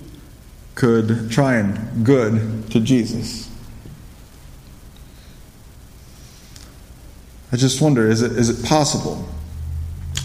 could 0.74 1.30
try 1.30 1.56
and 1.56 2.04
good 2.04 2.70
to 2.70 2.80
Jesus? 2.80 3.50
I 7.52 7.56
just 7.56 7.80
wonder 7.80 8.08
is 8.08 8.22
it, 8.22 8.32
is 8.32 8.48
it 8.48 8.66
possible 8.66 9.28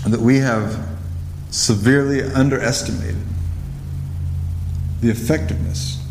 that 0.07 0.19
we 0.19 0.37
have 0.37 0.87
severely 1.51 2.23
underestimated 2.23 3.23
the 5.01 5.09
effectiveness 5.09 6.03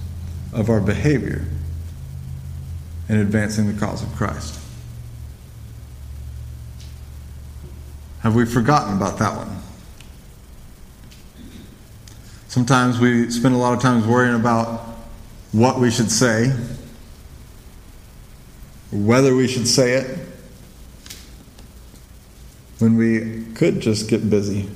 of 0.52 0.70
our 0.70 0.80
behavior 0.80 1.44
in 3.08 3.16
advancing 3.16 3.72
the 3.72 3.78
cause 3.78 4.02
of 4.02 4.14
Christ? 4.14 4.60
Have 8.20 8.34
we 8.34 8.44
forgotten 8.44 8.96
about 8.96 9.18
that 9.18 9.36
one? 9.36 9.62
Sometimes 12.48 12.98
we 12.98 13.30
spend 13.30 13.54
a 13.54 13.58
lot 13.58 13.74
of 13.74 13.80
times 13.80 14.06
worrying 14.06 14.34
about 14.34 14.80
what 15.52 15.78
we 15.78 15.90
should 15.90 16.10
say, 16.10 16.52
whether 18.90 19.34
we 19.34 19.46
should 19.46 19.68
say 19.68 19.92
it, 19.92 20.18
when 22.80 22.96
we 22.96 23.44
could 23.54 23.80
just 23.80 24.08
get 24.08 24.28
busy 24.28 24.68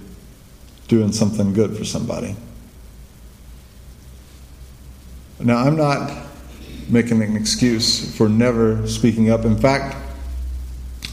doing 0.87 1.13
something 1.13 1.53
good 1.53 1.77
for 1.77 1.85
somebody. 1.85 2.37
Now, 5.41 5.57
I'm 5.59 5.77
not 5.77 6.27
making 6.89 7.23
an 7.23 7.37
excuse 7.37 8.17
for 8.17 8.29
never 8.29 8.87
speaking 8.87 9.31
up. 9.31 9.45
In 9.45 9.59
fact, 9.59 9.97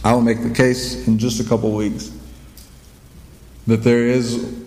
I 0.04 0.14
will 0.14 0.22
make 0.22 0.44
the 0.44 0.54
case 0.54 1.08
in 1.08 1.18
just 1.18 1.40
a 1.40 1.44
couple 1.44 1.72
weeks 1.72 2.12
that 3.68 3.84
there 3.84 4.08
is 4.08 4.60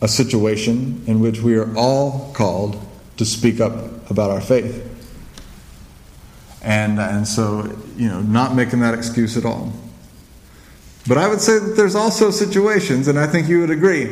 a 0.00 0.08
situation 0.08 1.02
in 1.06 1.20
which 1.20 1.40
we 1.40 1.56
are 1.56 1.74
all 1.76 2.32
called 2.34 2.80
to 3.16 3.24
speak 3.24 3.60
up 3.60 4.10
about 4.10 4.30
our 4.30 4.40
faith. 4.40 4.84
And, 6.62 6.98
and 6.98 7.26
so, 7.26 7.76
you 7.96 8.08
know, 8.08 8.20
not 8.20 8.54
making 8.54 8.80
that 8.80 8.94
excuse 8.94 9.36
at 9.36 9.44
all. 9.44 9.72
But 11.06 11.18
I 11.18 11.28
would 11.28 11.40
say 11.40 11.58
that 11.58 11.74
there's 11.76 11.94
also 11.94 12.30
situations, 12.30 13.08
and 13.08 13.18
I 13.18 13.26
think 13.26 13.48
you 13.48 13.60
would 13.60 13.70
agree, 13.70 14.06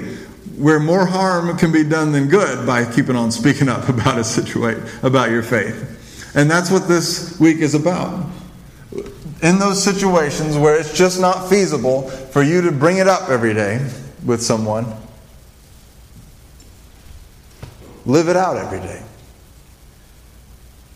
where 0.57 0.81
more 0.81 1.07
harm 1.07 1.57
can 1.59 1.71
be 1.71 1.85
done 1.85 2.13
than 2.13 2.29
good 2.29 2.67
by 2.67 2.91
keeping 2.91 3.17
on 3.17 3.31
speaking 3.31 3.69
up 3.69 3.89
about 3.89 4.19
a 4.19 4.25
situation, 4.25 4.85
about 5.03 5.31
your 5.31 5.43
faith. 5.43 6.33
And 6.35 6.51
that's 6.51 6.71
what 6.71 6.89
this 6.89 7.39
week 7.39 7.59
is 7.59 7.75
about. 7.75 8.27
In 9.43 9.59
those 9.59 9.83
situations 9.83 10.57
where 10.57 10.79
it's 10.79 10.97
just 10.97 11.21
not 11.21 11.49
feasible 11.49 12.09
for 12.09 12.43
you 12.43 12.63
to 12.63 12.73
bring 12.73 12.97
it 12.97 13.07
up 13.07 13.29
every 13.29 13.53
day 13.53 13.87
with 14.27 14.43
someone, 14.43 14.85
live 18.05 18.29
it 18.29 18.37
out 18.37 18.57
every 18.57 18.81
day. 18.81 19.03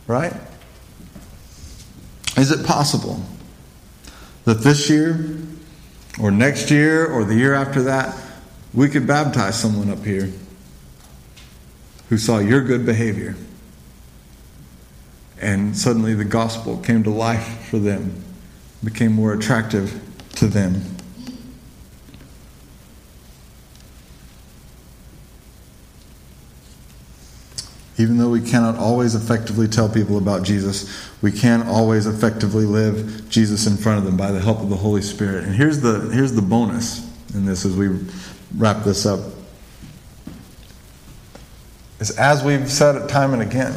Right? 0.07 0.35
Is 2.37 2.51
it 2.51 2.67
possible 2.67 3.23
that 4.45 4.63
this 4.63 4.91
year 4.91 5.39
or 6.21 6.31
next 6.31 6.71
year 6.71 7.07
or 7.07 7.25
the 7.25 7.35
year 7.35 7.55
after 7.55 7.83
that, 7.83 8.19
we 8.75 8.89
could 8.89 9.07
baptize 9.07 9.61
someone 9.61 9.91
up 9.91 10.05
here 10.05 10.31
who 12.09 12.19
saw 12.19 12.39
your 12.39 12.63
good 12.63 12.85
behavior. 12.85 13.37
And 15.41 15.77
suddenly 15.77 16.15
the 16.15 16.25
gospel 16.25 16.79
came 16.79 17.03
to 17.05 17.11
life 17.11 17.69
for 17.69 17.79
them, 17.79 18.23
became 18.83 19.13
more 19.13 19.33
attractive 19.33 20.03
to 20.37 20.47
them. 20.47 20.83
Even 28.01 28.17
though 28.17 28.31
we 28.31 28.41
cannot 28.41 28.77
always 28.77 29.15
effectively 29.15 29.69
tell 29.69 29.87
people 29.87 30.17
about 30.17 30.43
Jesus, 30.43 31.07
we 31.21 31.31
can 31.31 31.69
always 31.69 32.07
effectively 32.07 32.65
live 32.65 33.29
Jesus 33.29 33.67
in 33.67 33.77
front 33.77 33.99
of 33.99 34.05
them 34.05 34.17
by 34.17 34.33
the 34.33 34.41
help 34.41 34.61
of 34.61 34.71
the 34.71 34.77
Holy 34.77 35.03
Spirit. 35.03 35.45
And 35.45 35.55
here's 35.55 35.83
the, 35.83 36.09
here's 36.11 36.33
the 36.33 36.41
bonus 36.41 37.07
in 37.35 37.45
this 37.45 37.67
as 37.67 37.77
we 37.77 37.89
wrap 38.57 38.85
this 38.85 39.05
up. 39.05 39.21
Is 41.99 42.17
as 42.17 42.43
we've 42.43 42.71
said 42.71 42.97
it 42.97 43.07
time 43.11 43.35
and 43.35 43.43
again, 43.43 43.75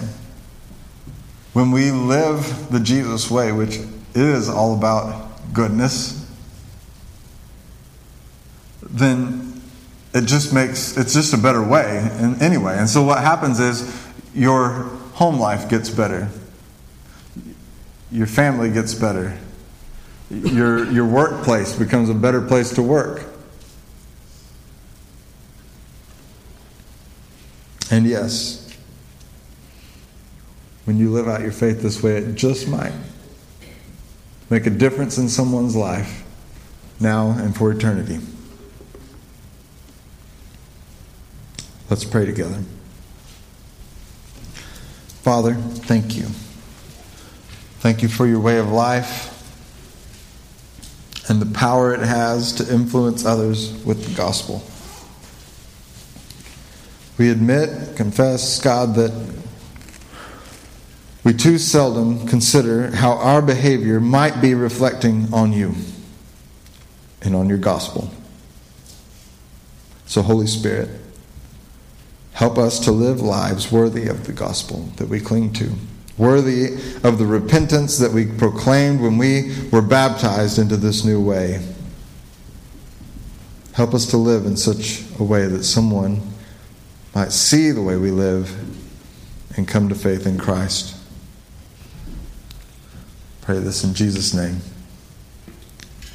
when 1.51 1.71
we 1.71 1.91
live 1.91 2.71
the 2.71 2.79
Jesus 2.79 3.29
way, 3.29 3.51
which 3.51 3.79
is 4.15 4.47
all 4.47 4.73
about 4.77 5.53
goodness, 5.53 6.25
then 8.83 9.62
it 10.13 10.27
just 10.27 10.53
makes 10.53 10.95
it's 10.95 11.13
just 11.13 11.33
a 11.33 11.38
better 11.38 11.62
way 11.62 12.09
anyway. 12.39 12.77
And 12.77 12.89
so 12.89 13.03
what 13.03 13.19
happens 13.19 13.59
is 13.59 14.03
your 14.34 14.72
home 15.13 15.39
life 15.39 15.69
gets 15.69 15.89
better. 15.89 16.30
Your 18.12 18.28
family 18.28 18.69
gets 18.72 18.93
better. 18.93 19.38
Your, 20.30 20.89
your 20.91 21.06
workplace 21.06 21.76
becomes 21.76 22.10
a 22.10 22.13
better 22.13 22.41
place 22.41 22.74
to 22.76 22.82
work. 22.82 23.24
And 27.91 28.08
yes, 28.08 28.76
when 30.86 30.98
you 30.98 31.12
live 31.12 31.28
out 31.28 31.41
your 31.41 31.52
faith 31.52 31.82
this 31.82 32.02
way, 32.02 32.17
it 32.17 32.36
just 32.36 32.67
might 32.67 32.93
make 34.50 34.65
a 34.65 34.72
difference 34.72 35.17
in 35.17 35.30
someone's 35.30 35.76
life 35.76 36.24
now 37.00 37.32
and 37.32 37.56
for 37.56 37.72
eternity. 37.72 38.19
Let's 41.89 42.06
pray 42.06 42.26
together. 42.26 42.63
Father, 45.23 45.53
thank 45.53 46.17
you. 46.17 46.25
Thank 47.79 48.01
you 48.01 48.09
for 48.09 48.27
your 48.27 48.41
way 48.41 48.59
of 48.59 48.69
life. 48.69 49.29
and 51.29 51.41
the 51.41 51.57
power 51.57 51.93
it 51.93 52.01
has 52.01 52.51
to 52.51 52.73
influence 52.73 53.23
others 53.23 53.71
with 53.86 54.05
the 54.05 54.13
gospel. 54.13 54.62
We 57.17 57.29
admit, 57.29 57.95
confess, 57.95 58.59
God, 58.59 58.95
that 58.95 59.13
we 61.23 61.33
too 61.33 61.57
seldom 61.57 62.27
consider 62.27 62.93
how 62.93 63.13
our 63.13 63.41
behavior 63.41 64.01
might 64.01 64.41
be 64.41 64.53
reflecting 64.53 65.33
on 65.33 65.53
you 65.53 65.75
and 67.21 67.33
on 67.33 67.47
your 67.47 67.57
gospel. 67.57 68.12
So, 70.05 70.21
Holy 70.21 70.47
Spirit, 70.47 70.89
help 72.34 72.58
us 72.58 72.80
to 72.80 72.91
live 72.91 73.22
lives 73.22 73.72
worthy 73.72 74.08
of 74.08 74.26
the 74.26 74.34
gospel 74.34 74.89
that 74.98 75.08
we 75.08 75.19
cling 75.19 75.54
to, 75.54 75.72
worthy 76.17 76.74
of 77.04 77.17
the 77.17 77.26
repentance 77.26 77.98
that 78.00 78.12
we 78.12 78.26
proclaimed 78.26 79.02
when 79.02 79.17
we 79.17 79.56
were 79.72 79.82
baptized 79.82 80.60
into 80.60 80.78
this 80.78 81.06
new 81.06 81.22
way. 81.24 81.65
Help 83.74 83.93
us 83.93 84.06
to 84.08 84.17
live 84.17 84.46
in 84.46 84.56
such 84.56 85.04
a 85.19 85.24
way 85.24 85.48
that 85.48 85.63
someone 85.63 86.22
might 87.15 87.32
see 87.32 87.72
the 87.72 87.82
way 87.82 87.98
we 87.98 88.12
live 88.12 88.52
and 89.58 89.67
come 89.67 89.89
to 89.89 89.96
faith 89.96 90.26
in 90.26 90.38
Christ. 90.38 90.96
Pray 93.41 93.60
this 93.60 93.84
in 93.84 93.93
Jesus' 93.93 94.34
name. 94.34 94.62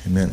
Amen. 0.07 0.33